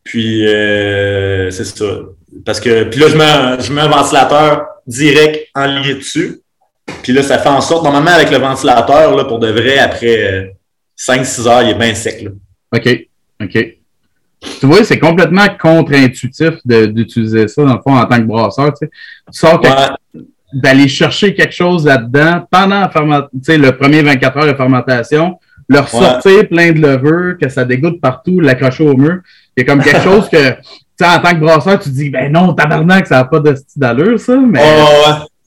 [0.05, 1.85] Puis, euh, c'est ça.
[2.45, 6.41] Parce que, puis là, je mets, un, je mets un ventilateur direct enligné dessus.
[7.03, 10.55] Puis là, ça fait en sorte, normalement, avec le ventilateur, là, pour de vrai, après
[10.99, 12.23] 5-6 heures, il est bien sec.
[12.23, 12.31] Là.
[12.77, 13.07] OK.
[13.43, 13.77] OK.
[14.59, 18.73] Tu vois, c'est complètement contre-intuitif d'utiliser ça, dans le fond, en tant que brasseur.
[18.73, 18.91] Tu, sais.
[19.33, 19.61] tu sors
[20.53, 25.39] d'aller chercher quelque chose là-dedans pendant le premier 24 heures de fermentation,
[25.69, 29.21] leur sortir plein de levure, que ça dégoûte partout, l'accrocher au mur.
[29.57, 30.55] Il y a comme quelque chose que,
[31.05, 34.19] en tant que brasseur, tu dis, ben non, tabarnak, ça n'a pas de style d'allure,
[34.19, 34.37] ça.
[34.37, 34.61] Mais,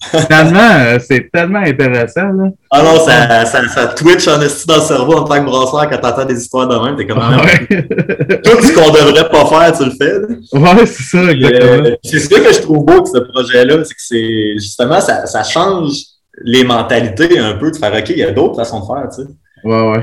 [0.10, 2.28] Finalement, euh, c'est tellement intéressant.
[2.34, 2.50] Là.
[2.70, 5.90] Ah non, ça, ça, ça twitch en esti dans le cerveau en tant que brasseur
[5.90, 6.96] quand t'entends des histoires de même.
[6.96, 7.38] T'es comme ah,
[7.70, 10.20] Tout ce qu'on devrait pas faire, tu le fais.
[10.58, 11.88] Ouais, c'est ça, exactement.
[11.88, 15.44] Euh, c'est ce que je trouve beau ce projet-là, c'est que c'est justement, ça, ça
[15.44, 15.94] change
[16.42, 19.24] les mentalités un peu de faire OK, il y a d'autres façons de faire, tu
[19.24, 19.30] sais.
[19.64, 20.02] Ouais, ouais.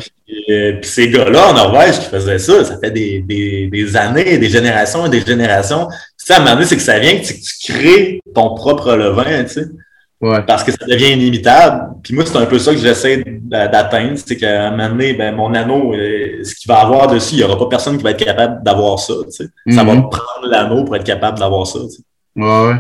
[0.81, 4.49] Puis ces gars-là en Norvège qui faisaient ça, ça fait des, des, des années, des
[4.49, 5.89] générations et des générations.
[6.17, 8.95] Ça, à un moment donné, c'est que ça vient que tu, tu crées ton propre
[8.95, 9.67] levain, tu sais.
[10.21, 11.95] Parce que ça devient inimitable.
[12.03, 14.19] Puis moi, c'est un peu ça que j'essaie d'atteindre.
[14.19, 17.39] C'est qu'à un moment donné, ben, mon anneau, euh, ce qu'il va avoir dessus, il
[17.39, 19.15] n'y aura pas personne qui va être capable d'avoir ça.
[19.31, 20.11] Ça va me mhm.
[20.11, 21.79] prendre l'anneau pour être capable d'avoir ça.
[22.37, 22.77] Ouais, ouais.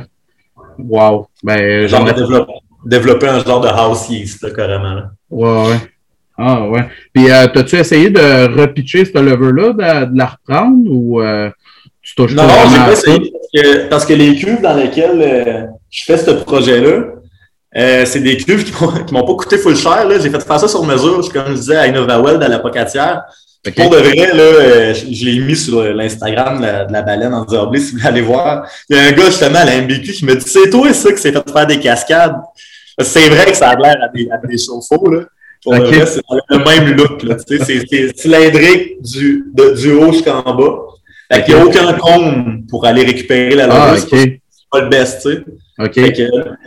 [0.78, 1.28] Wow.
[1.42, 2.52] Ben, genre développer,
[2.84, 4.94] développer, un genre de house yeast, là, carrément.
[4.94, 5.10] Là.
[5.30, 5.80] Ouais, ouais.
[6.40, 6.86] Ah, ouais.
[7.12, 11.50] Puis, euh, as-tu essayé de repitcher ce lever-là, de, la reprendre ou euh,
[12.02, 13.32] tu touches non, Non, j'ai pas essayé
[13.90, 17.04] parce que, les cuves dans lesquelles euh, je fais ce projet-là,
[17.76, 20.06] euh, c'est des cuves qui m'ont pas coûté full cher.
[20.10, 23.22] J'ai fait faire ça sur mesure, comme je disais, à InnovaWell, à la Pocatière.
[23.76, 27.70] Pour de vrai, là, euh, je l'ai mis sur l'Instagram de, la, baleine en disant,
[27.74, 28.66] si vous voulez aller voir.
[28.88, 31.12] Il y a un gars, justement, à la MBQ, qui me dit, c'est toi, ça,
[31.12, 32.36] qui s'est fait faire des cascades.
[33.00, 35.20] C'est vrai que ça a l'air à des, à des chauffe-eau, là.
[35.62, 37.36] Pour de vrai, c'est le même look, là.
[37.46, 39.44] C'est cylindrique du,
[39.76, 40.78] du haut jusqu'en bas.
[41.32, 45.22] Fait qu'il n'y a aucun cône pour aller récupérer la ah, C'est pas le best,
[45.22, 45.44] tu sais.
[45.78, 45.94] OK.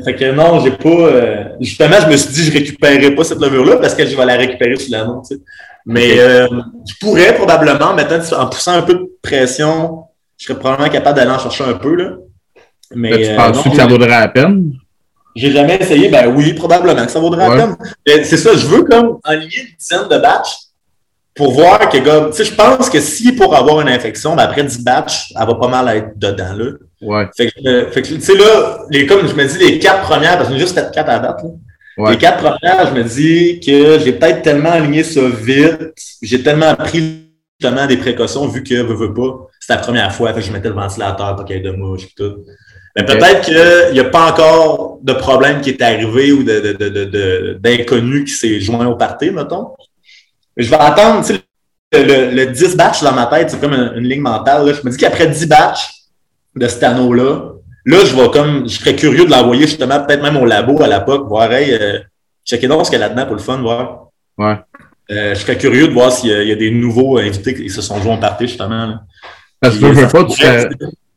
[0.05, 0.89] Fait que, non, j'ai pas.
[0.89, 4.25] Euh, justement, je me suis dit, je récupérerai pas cette levure-là parce que je vais
[4.25, 5.21] la récupérer sous l'anneau.
[5.27, 5.41] Tu sais.
[5.85, 6.47] Mais euh,
[6.87, 10.03] je pourrais probablement, maintenant, en poussant un peu de pression,
[10.37, 11.95] je serais probablement capable d'aller en chercher un peu.
[11.95, 12.11] Là.
[12.95, 14.73] Mais, tu euh, penses que ça vaudrait la peine?
[15.35, 16.09] J'ai jamais essayé.
[16.09, 17.55] Ben oui, probablement que ça vaudrait la
[18.05, 18.23] peine.
[18.23, 20.57] C'est ça, je veux comme enligner une dizaine de batchs
[21.35, 24.63] pour voir que, tu sais, je pense que si pour avoir une infection, ben après
[24.63, 26.65] 10 batchs, elle va pas mal être dedans, là.
[27.01, 27.27] Ouais.
[27.35, 30.37] Fait que, fait que tu sais, là, les, comme je me dis, les quatre premières,
[30.37, 32.09] parce que j'ai juste fait quatre à date, là.
[32.09, 36.75] Les quatre premières, je me dis que j'ai peut-être tellement aligné ça vite, j'ai tellement
[36.75, 37.23] pris
[37.59, 40.69] justement des précautions vu que, veux, veux pas, c'est la première fois, que je mettais
[40.69, 42.43] le ventilateur pour qu'il y ait de mouches et tout.
[42.95, 47.59] Mais peut-être qu'il n'y a pas encore de problème qui est arrivé ou d'inconnu de,
[47.59, 49.71] de, de, qui s'est joint au party, mettons.
[50.55, 51.43] Je vais attendre, tu sais,
[51.93, 54.65] le, le, 10 batch dans ma tête, c'est comme une, ligne mentale.
[54.65, 54.73] Là.
[54.73, 55.89] Je me dis qu'après 10 batchs
[56.55, 57.53] de cet anneau-là,
[57.85, 60.87] là, je vais comme, je serais curieux de l'envoyer justement, peut-être même au labo à
[60.87, 61.99] l'époque, voir, hey, euh,
[62.45, 64.09] checker donc ce qu'il y a là-dedans pour le fun, voir.
[64.37, 64.57] Ouais.
[65.11, 67.99] Euh, je serais curieux de voir s'il y, a des nouveaux invités qui se sont
[68.01, 68.85] joués en partie, justement.
[68.85, 69.01] Là.
[69.59, 70.69] Parce que je veux pas, tu serais,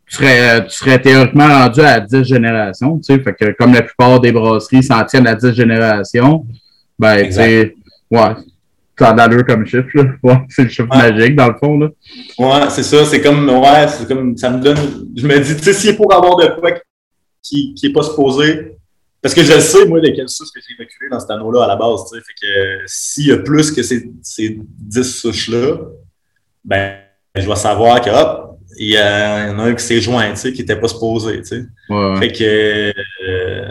[0.09, 3.83] tu serais, tu serais théoriquement rendu à 10 générations, tu sais, fait que comme la
[3.83, 6.47] plupart des brasseries s'en tiennent à 10 générations,
[6.99, 7.75] ben, tu sais,
[8.11, 8.35] ouais,
[8.99, 10.05] ça d'allure comme chiffre, là.
[10.23, 11.89] Ouais, c'est le chiffre magique, dans le fond, là.
[12.39, 13.05] Ouais, c'est ça.
[13.05, 16.13] C'est comme, ouais, c'est comme, ça me donne, je me dis, tu sais, s'il pour
[16.13, 16.71] avoir de quoi
[17.43, 18.77] qui, qui est pas supposé,
[19.21, 21.77] parce que je sais, moi, lesquelles souches que j'ai évacuées dans cet anneau-là à la
[21.77, 22.25] base, tu sais.
[22.25, 25.79] Fait que s'il y a plus que ces, ces 10 souches-là,
[26.65, 26.97] ben,
[27.35, 28.46] je vais savoir que, hop,
[28.79, 31.47] il y, en a un qui s'est joint, tu sais, qui n'était pas supposé, tu
[31.47, 31.63] sais.
[31.89, 32.17] Ouais.
[32.19, 32.93] Fait que,
[33.27, 33.63] euh,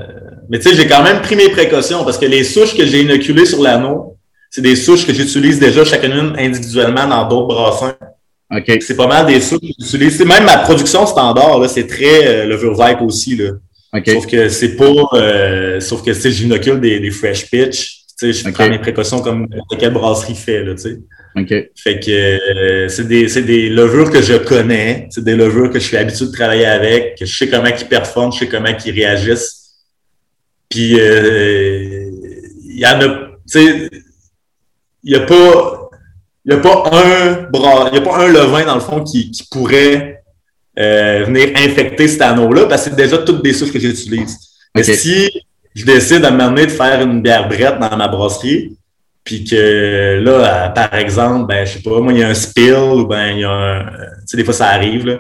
[0.49, 3.01] mais tu sais, j'ai quand même pris mes précautions parce que les souches que j'ai
[3.01, 4.17] inoculées sur l'anneau,
[4.49, 7.95] c'est des souches que j'utilise déjà chacune individuellement dans d'autres brassins.
[8.55, 8.77] OK.
[8.81, 10.19] C'est pas mal des souches que j'utilise.
[10.19, 13.35] Même ma production standard, c'est très euh, levure vibe aussi.
[13.35, 13.51] Là.
[14.07, 14.93] Sauf que c'est pas.
[15.13, 18.01] Euh, sauf que j'inocule des, des fresh pitch.
[18.21, 20.63] Je prends mes précautions comme quelle brasserie fait.
[20.63, 20.73] Là,
[21.37, 21.49] OK.
[21.75, 25.07] Fait que euh, c'est des, des levures que je connais.
[25.09, 27.85] C'est des levures que je suis habitué de travailler avec, que je sais comment ils
[27.87, 29.73] performent, je sais comment ils réagissent.
[30.69, 33.07] Puis il y en a.
[33.07, 33.89] tu sais
[35.05, 35.89] il n'y a pas,
[36.43, 39.43] il a pas un bras, il a pas un levain, dans le fond, qui, qui
[39.49, 40.23] pourrait
[40.79, 44.35] euh, venir infecter cet anneau-là, parce que c'est déjà toutes des souches que j'utilise.
[44.73, 45.29] Mais si
[45.75, 48.75] je décide à m'amener de faire une bière brette dans ma brasserie,
[49.25, 52.75] puis que là, par exemple, ben, je sais pas, moi, il y a un spill,
[52.75, 55.19] ou ben, il y a un, tu sais, des fois, ça arrive, là,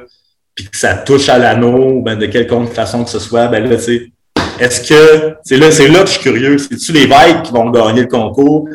[0.53, 3.75] puis que ça touche à l'anneau, ben, de quelconque façon que ce soit, ben là,
[3.75, 4.11] tu sais,
[4.59, 7.69] est-ce que, c'est là, c'est là que je suis curieux, c'est-tu les vagues qui vont
[7.71, 8.69] gagner le concours?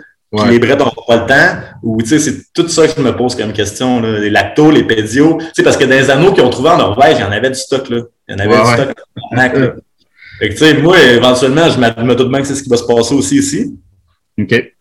[0.49, 1.61] les brettes n'auront pas le temps?
[1.83, 4.21] Ou, tu sais, c'est tout ça que je me pose comme question, là.
[4.21, 5.39] Les lactos, les pédios.
[5.39, 7.33] Tu sais, parce que dans les anneaux qu'ils ont trouvé en Norvège, il y en
[7.33, 8.03] avait du stock, là.
[8.29, 8.95] Il y en avait du stock.
[10.39, 12.77] Fait que, tu sais, moi, éventuellement, je me doute bien que c'est ce qui va
[12.77, 13.77] se passer aussi ici.
[14.41, 14.73] OK.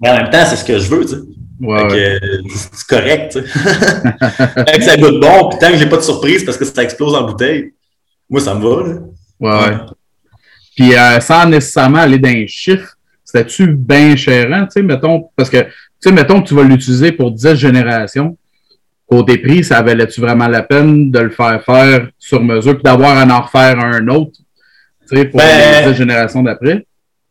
[0.00, 1.20] Mais en même temps, c'est ce que je veux, tu sais.
[1.58, 2.18] Ouais,
[2.50, 4.80] c'est correct, tu sais.
[4.82, 7.24] ça goûte bon, puis tant que j'ai pas de surprise parce que ça explose en
[7.24, 7.72] bouteille,
[8.28, 8.94] moi, ça me va, là.
[9.40, 9.76] Ouais, ouais.
[10.76, 15.48] Puis euh, sans nécessairement aller dans les chiffres, c'était-tu bien chérant, tu sais, mettons, parce
[15.48, 18.36] que, tu sais, mettons que tu vas l'utiliser pour 10 générations.
[19.06, 23.16] Côté prix, ça valait-tu vraiment la peine de le faire faire sur mesure puis d'avoir
[23.16, 24.32] à en refaire un autre,
[25.08, 26.84] tu sais, pour ben, les 10 générations d'après?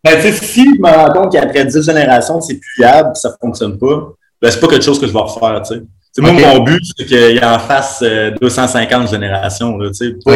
[0.05, 3.29] Ben, tu sais, si je me rends compte qu'après 10 générations, c'est plus viable, ça
[3.29, 5.81] ne fonctionne pas, ben, c'est pas quelque chose que je vais refaire, tu sais.
[6.21, 8.03] Moi, mon but, c'est qu'il en fasse
[8.39, 10.31] 250 euh, générations, tu sais, pas...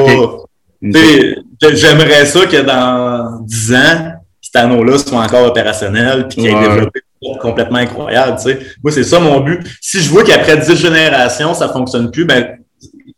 [0.82, 7.02] J'aimerais ça que dans 10 ans, cet anneau-là soit encore opérationnel puis qu'il ait développé
[7.40, 8.38] complètement incroyable.
[8.38, 8.60] Tu sais.
[8.84, 9.60] Moi, c'est ça mon but.
[9.82, 12.58] Si je vois qu'après 10 générations, ça ne fonctionne plus, ben,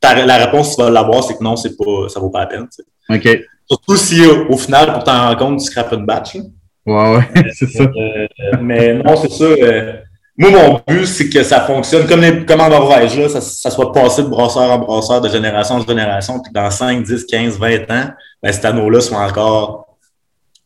[0.01, 2.67] la réponse tu vas l'avoir, c'est que non, c'est pas, ça vaut pas la peine.
[2.75, 3.37] Tu sais.
[3.37, 3.41] OK.
[3.71, 6.36] Surtout si au, final, pour t'en rendre compte, tu scrapes une batch.
[6.36, 6.41] Là.
[6.86, 7.84] Ouais, ouais, c'est ça.
[7.84, 8.27] Euh,
[8.62, 9.45] mais non, c'est ça.
[9.45, 9.93] Euh,
[10.38, 13.69] moi, mon but, c'est que ça fonctionne comme, les, comme en Norvège, là, ça, ça
[13.69, 17.60] soit passé de brasseur en brasseur, de génération en génération, puis dans 5, 10, 15,
[17.60, 18.10] 20 ans,
[18.43, 19.97] ben, cet anneau-là soit encore,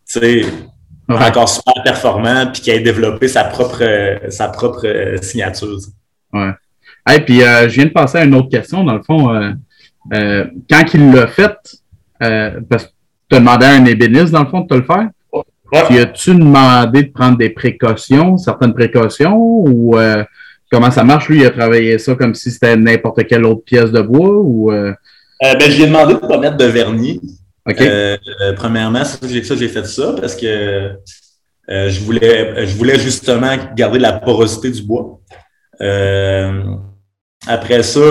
[0.09, 0.45] tu sais,
[1.09, 3.83] encore super performant, puis qu'il ait développé sa propre,
[4.29, 5.77] sa propre euh, signature.
[6.33, 6.51] Ouais.
[7.13, 8.83] Et puis, euh, je viens de passer à une autre question.
[8.83, 9.31] Dans le fond,
[10.13, 11.55] euh, quand il l'a fait,
[12.19, 12.94] parce que
[13.29, 15.09] tu as demandé à un ébéniste, dans le fond, de te le faire?
[15.71, 15.99] Ouais.
[15.99, 19.97] as-tu demandé de prendre des précautions, certaines précautions, ou
[20.71, 21.27] comment ça marche?
[21.27, 24.71] Lui, il a travaillé ça comme si c'était n'importe quelle autre pièce de bois, ou...
[24.71, 24.95] ben,
[25.59, 27.19] je lui ai demandé de ne pas mettre de vernis.
[27.67, 28.17] Euh,
[28.55, 30.45] premièrement, ça, j'ai fait ça parce que
[31.69, 35.19] euh, je, voulais, je voulais justement garder la porosité du bois.
[35.81, 36.63] Euh,
[37.47, 38.01] après ça,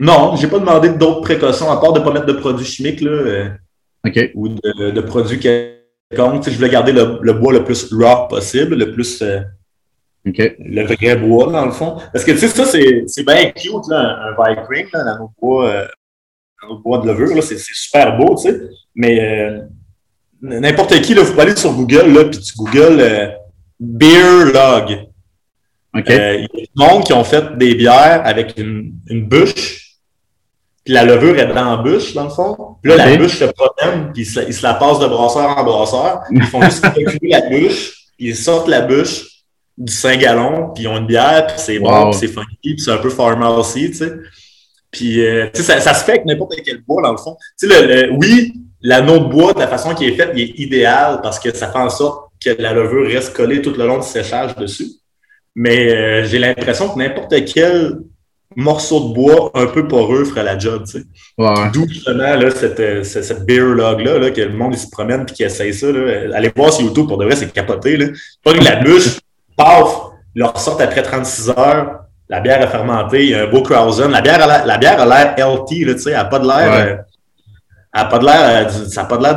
[0.00, 3.00] non, j'ai pas demandé d'autres précautions à part de ne pas mettre de produits chimiques
[3.00, 3.50] là,
[4.34, 6.48] ou de, produits quelconques.
[6.48, 9.22] je voulais garder le, bois le plus raw possible, le plus
[10.24, 11.96] le vrai bois, dans le fond.
[12.12, 15.88] Parce que tu sais, ça, c'est bien cute, là, un, Vicring, là, dans nos bois
[16.62, 18.60] un bois de levure, c'est super beau, tu sais.
[18.94, 19.60] Mais euh,
[20.42, 23.28] n'importe qui, là, vous pouvez aller sur Google, là, puis tu googles euh,
[23.78, 25.06] Beer Log.
[25.96, 29.87] Euh, il y a des monde qui ont fait des bières avec une, une bûche,
[30.88, 32.56] puis la levure est dans la bûche, dans le fond.
[32.82, 36.22] Puis là, la bûche se promène, puis ils se, la passent de brasseur en brasseur.
[36.30, 39.44] Ils font juste reculer la bûche, puis ils sortent la bûche
[39.76, 42.80] du 5 gallons, puis ils ont une bière, puis c'est bon, puis c'est funky, puis
[42.80, 44.14] c'est un peu farmer-aussi, tu sais.
[44.90, 47.36] Puis, euh, ça, ça se fait avec n'importe quel bois, dans le fond.
[47.60, 50.58] Tu sais, le, oui, l'anneau de bois, de la façon qu'il est fait, il est
[50.58, 53.98] idéal parce que ça fait en sorte que la levure reste collée tout le long
[53.98, 54.88] du séchage dessus.
[55.54, 57.98] Mais euh, j'ai l'impression que n'importe quel
[58.58, 61.04] morceau de bois un peu poreux ferait la job, tu sais.
[61.72, 65.22] D'où justement là, cette, euh, cette, beer log-là, là, que le monde il se promène
[65.22, 65.92] et qui essaye ça.
[65.92, 66.34] Là.
[66.36, 67.96] Allez voir sur YouTube, pour de vrai, c'est capoté.
[67.96, 68.06] Là.
[68.42, 69.20] Pas la bûche,
[69.56, 73.62] paf, leur sortent après 36 heures, la bière est fermentée, il y a un beau
[73.62, 74.10] Krausen.
[74.10, 76.72] La bière a a l'air healthy, tu sais, elle n'a pas de l'air.
[76.72, 76.96] Euh,
[78.00, 79.34] a pas de l'air, euh, ça n'a pas de l'air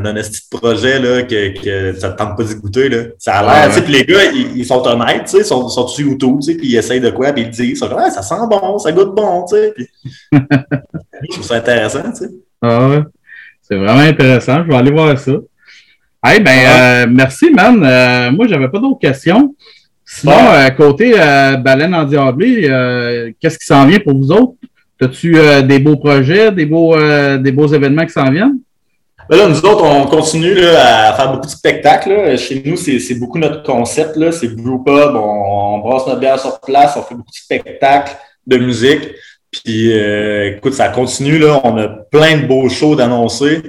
[0.00, 2.88] d'un petit projet là, que, que ça ne tente pas d'y goûter.
[2.88, 3.02] Là.
[3.18, 6.58] Ça a l'air, puis les gars, ils, sont honnêtes, ils sont, sont sur YouTube, puis
[6.62, 9.56] ils essayent de quoi, puis ils disent, ah, ça sent bon, ça goûte bon, tu
[9.56, 9.72] sais.
[9.74, 9.88] Puis...
[10.32, 12.30] je trouve ça intéressant, tu sais.
[12.62, 13.02] Ah ouais.
[13.62, 15.32] C'est vraiment intéressant, je vais aller voir ça.
[16.24, 17.84] Hey, ben, euh, merci, man.
[17.84, 19.54] Euh, moi, j'avais pas d'autres questions.
[20.04, 24.54] Sinon, à côté euh, Baleine en Diablé, euh, qu'est-ce qui s'en vient pour vous autres?
[25.00, 26.96] As-tu euh, des beaux projets, des beaux,
[27.38, 28.58] des beaux événements qui s'en viennent?
[29.28, 32.38] Ben là, nous autres, on continue là, à faire beaucoup de spectacles.
[32.38, 34.18] Chez nous, c'est beaucoup notre concept.
[34.30, 35.16] C'est Blue Pub.
[35.16, 36.94] On, brasse notre bière sur place.
[36.96, 39.10] On fait beaucoup de spectacles, de musique.
[39.50, 41.38] Puis, écoute, ça continue.
[41.38, 41.60] Là.
[41.64, 43.62] On a plein de beaux shows d'annoncer.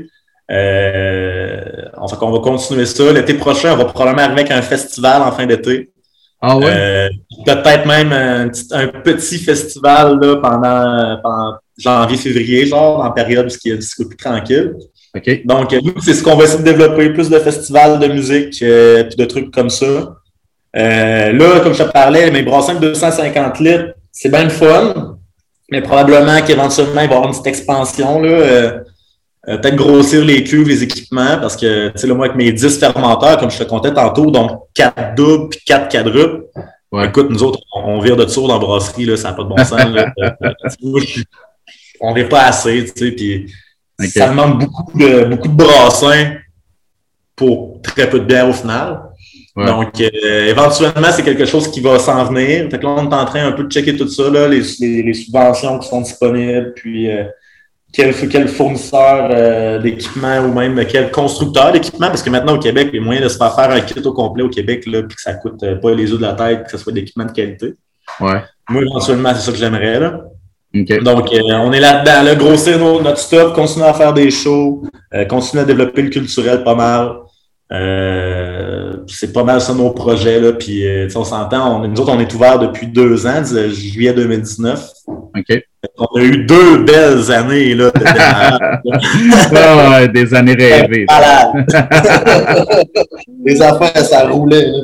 [0.50, 1.62] Euh,
[1.98, 3.12] on, on va continuer ça.
[3.12, 5.92] L'été prochain, on va probablement arriver avec un festival en fin d'été.
[6.50, 6.66] Ah ouais?
[6.66, 7.10] Euh,
[7.46, 13.76] peut-être même un petit, festival là, pendant, janvier-février, genre, en période où il y a
[13.76, 14.74] un petit peu plus tranquille.
[15.46, 19.04] Donc, nous, c'est ce qu'on va essayer de développer, plus de festivals de musique euh,
[19.04, 19.86] puis de trucs comme ça.
[20.76, 25.18] Euh, là, comme je te parlais, mes brassins de 250 litres, c'est bien le fun,
[25.70, 28.22] mais probablement qu'éventuellement, il va y avoir une petite expansion.
[28.22, 28.84] Là,
[29.50, 32.80] euh, peut-être grossir les cuves, les équipements, parce que, tu sais, moi, avec mes 10
[32.80, 36.46] fermenteurs, comme je te comptais tantôt, donc 4 doubles puis 4 quadruples,
[37.04, 39.50] écoute, nous autres, on, vire de tour dans la brasserie, là, ça n'a pas de
[39.50, 39.82] bon sens.
[42.02, 43.54] on ne vire pas assez, tu sais, puis
[44.10, 46.36] ça demande beaucoup de, beaucoup de brassins
[47.36, 49.02] pour très peu de bière au final.
[49.56, 52.70] Donc, euh, éventuellement, c'est quelque chose qui va s'en venir.
[52.70, 54.62] Fait que là, on est en train un peu de checker tout ça, là, les,
[54.80, 57.10] les, subventions qui sont disponibles, puis...
[57.10, 57.24] Euh,
[57.94, 62.90] quel, quel fournisseur euh, d'équipement ou même quel constructeur d'équipement, parce que maintenant au Québec,
[62.92, 65.04] il y a moyen de se faire faire un kit au complet au Québec, là,
[65.04, 67.26] puis que ça coûte euh, pas les yeux de la tête, que ce soit d'équipement
[67.26, 67.76] de qualité.
[68.20, 68.42] Ouais.
[68.70, 70.00] Moi, éventuellement, c'est ça que j'aimerais.
[70.00, 70.22] Là.
[70.76, 71.04] OK.
[71.04, 74.84] Donc, euh, on est là-dedans, là, grossir notre stock, continuer à faire des shows,
[75.30, 77.12] continuer à développer le culturel pas mal.
[79.08, 80.40] C'est pas mal ça nos projets.
[80.40, 80.54] Là.
[80.54, 83.42] Puis, euh, tu sais, on s'entend, on, nous autres, on est ouverts depuis deux ans,
[83.44, 84.88] juillet 2019.
[85.08, 85.64] OK.
[85.98, 88.04] On a eu deux belles années là, de.
[89.56, 91.06] Ah, ouais, des années rêvées.
[93.46, 94.66] Les affaires, ça roulait.
[94.66, 94.80] Là.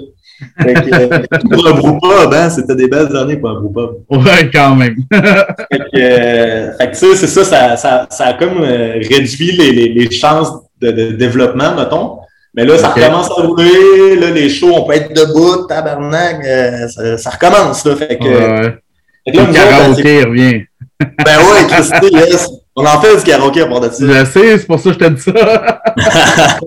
[0.61, 1.19] Fait que, euh,
[1.51, 3.91] pour un brewpub, hein, c'était des belles années pour un brewpub.
[4.09, 4.95] Ouais, quand même.
[5.11, 8.99] Fait que, euh, fait que, tu sais, c'est ça, ça, ça, ça a comme euh,
[9.09, 10.51] réduit les, les, les chances
[10.81, 12.17] de, de développement, mettons.
[12.55, 14.15] Mais là, ça recommence à rouler.
[14.19, 16.45] Là, les shows, on peut être debout, tabarnak.
[16.45, 17.83] euh, ça, ça recommence.
[17.85, 18.75] Là, fait que, Ouais.
[19.25, 20.61] fait que là, Le karaoké revient.
[20.99, 22.49] ben ouais, Christy, yes.
[22.75, 24.05] On en fait du karaoké à part de ça.
[24.05, 25.81] Je sais, c'est pour ça que je te dis ça.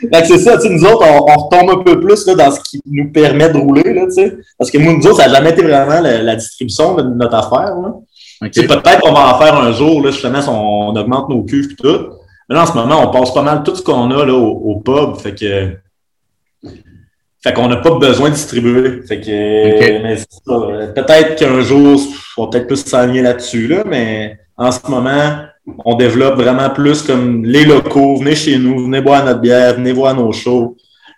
[0.00, 2.34] Fait que c'est ça, tu sais, nous autres, on, on retombe un peu plus là,
[2.36, 4.36] dans ce qui nous permet de rouler, là, tu sais.
[4.56, 7.34] Parce que nous, nous autres, ça n'a jamais été vraiment la, la distribution de notre
[7.34, 7.94] affaire, là.
[8.42, 8.80] Tu sais, OK.
[8.80, 11.72] peut-être qu'on va en faire un jour, là, justement, si on, on augmente nos cuves
[11.72, 11.98] et tout.
[12.48, 14.48] Mais là, en ce moment, on passe pas mal tout ce qu'on a là, au,
[14.72, 15.16] au pub.
[15.16, 15.76] Fait que.
[17.40, 19.02] Fait qu'on n'a pas besoin de distribuer.
[19.06, 20.16] Fait que.
[20.16, 20.92] Ça.
[20.94, 22.00] Peut-être qu'un jour,
[22.36, 25.36] on va peut-être plus s'aligner là-dessus, là, mais en ce moment,
[25.84, 28.16] on développe vraiment plus comme les locaux.
[28.16, 30.76] Venez chez nous, venez boire notre bière, venez voir nos shows.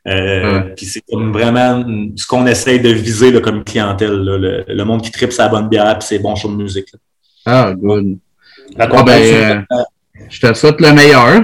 [0.09, 1.85] Euh, Puis c'est comme vraiment
[2.17, 5.49] ce qu'on essaye de viser là, comme clientèle, là, le, le monde qui tripe sa
[5.49, 6.89] bonne bière puis ses bons shows de musique.
[6.93, 6.99] là.
[7.47, 8.19] Ah, good.
[8.77, 9.67] Qu'on Ah, ben, continue.
[9.73, 9.83] euh,
[10.31, 11.43] je te souhaite le meilleur.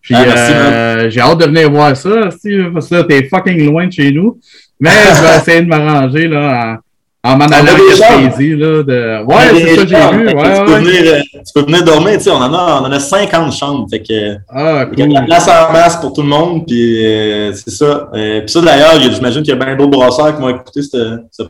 [0.00, 3.66] Puis Ah, merci, euh, j'ai hâte de venir voir ça, Steve, parce que t'es fucking
[3.66, 4.38] loin de chez nous.
[4.80, 6.78] Mais je vais essayer de m'arranger là,
[7.22, 8.22] en, en m'en allant à.
[8.22, 8.56] Gaspésie.
[8.56, 9.24] Là, de...
[9.26, 10.26] Ouais, c'est ça que j'ai vu.
[10.26, 10.80] fait que Ouais, tu, peux ouais.
[10.80, 13.52] venir, euh, tu peux venir dormir, tu sais, on en a, on en a 50
[13.52, 13.86] chambres.
[13.90, 16.66] Fait que, Ah, il y a de la place en masse pour tout le monde,
[16.66, 18.08] puis euh, c'est ça.
[18.14, 21.18] Euh, puis ça, d'ailleurs, j'imagine qu'il y a bien d'autres brasseurs qui vont écouter ce,
[21.30, 21.42] ce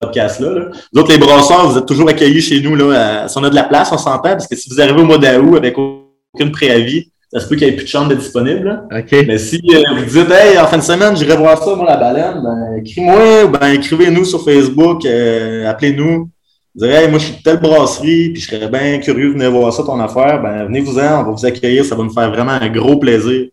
[0.00, 0.50] podcast-là.
[0.50, 0.60] Là.
[0.92, 2.74] Vous autres, les brasseurs, vous êtes toujours accueillis chez nous.
[2.74, 5.00] Là, à- si on a de la place, on s'entend, parce que si vous arrivez
[5.00, 5.76] au mois d'août avec
[6.34, 8.82] aucun préavis, ça se peut qu'il n'y ait plus de chambre de disponible.
[9.26, 11.96] Mais si euh, vous dites, hey, en fin de semaine, j'irai voir ça, moi, la
[11.96, 16.30] baleine, ben, écris-moi, ou ben, écrivez-nous sur Facebook, euh, appelez-nous.
[16.76, 19.32] Vous direz, hey, moi, je suis de telle brasserie, puis je serais bien curieux de
[19.34, 20.42] venir voir ça, ton affaire.
[20.42, 23.46] Ben, venez-vous-en, on va vous accueillir, ça va nous faire vraiment un gros plaisir.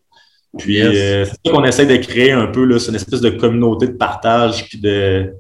[0.58, 0.88] Puis, Yes.
[0.94, 3.88] euh, c'est ça qu'on essaie de créer un peu, là, c'est une espèce de communauté
[3.88, 5.32] de partage, puis de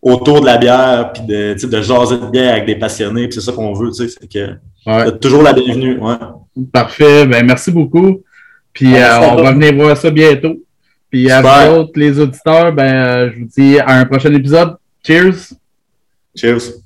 [0.00, 3.40] autour de la bière, puis de, de jaser de bière avec des passionnés, puis c'est
[3.40, 4.54] ça qu'on veut, tu sais, c'est que
[4.86, 5.18] Ouais.
[5.18, 6.14] toujours la bienvenue, ouais.
[6.72, 7.26] Parfait.
[7.26, 8.22] Ben, merci beaucoup.
[8.72, 10.56] Puis Ouais, euh, on va venir voir ça bientôt.
[11.10, 14.76] Puis à vous autres, les auditeurs, ben, euh, je vous dis à un prochain épisode.
[15.02, 15.54] Cheers!
[16.34, 16.83] Cheers!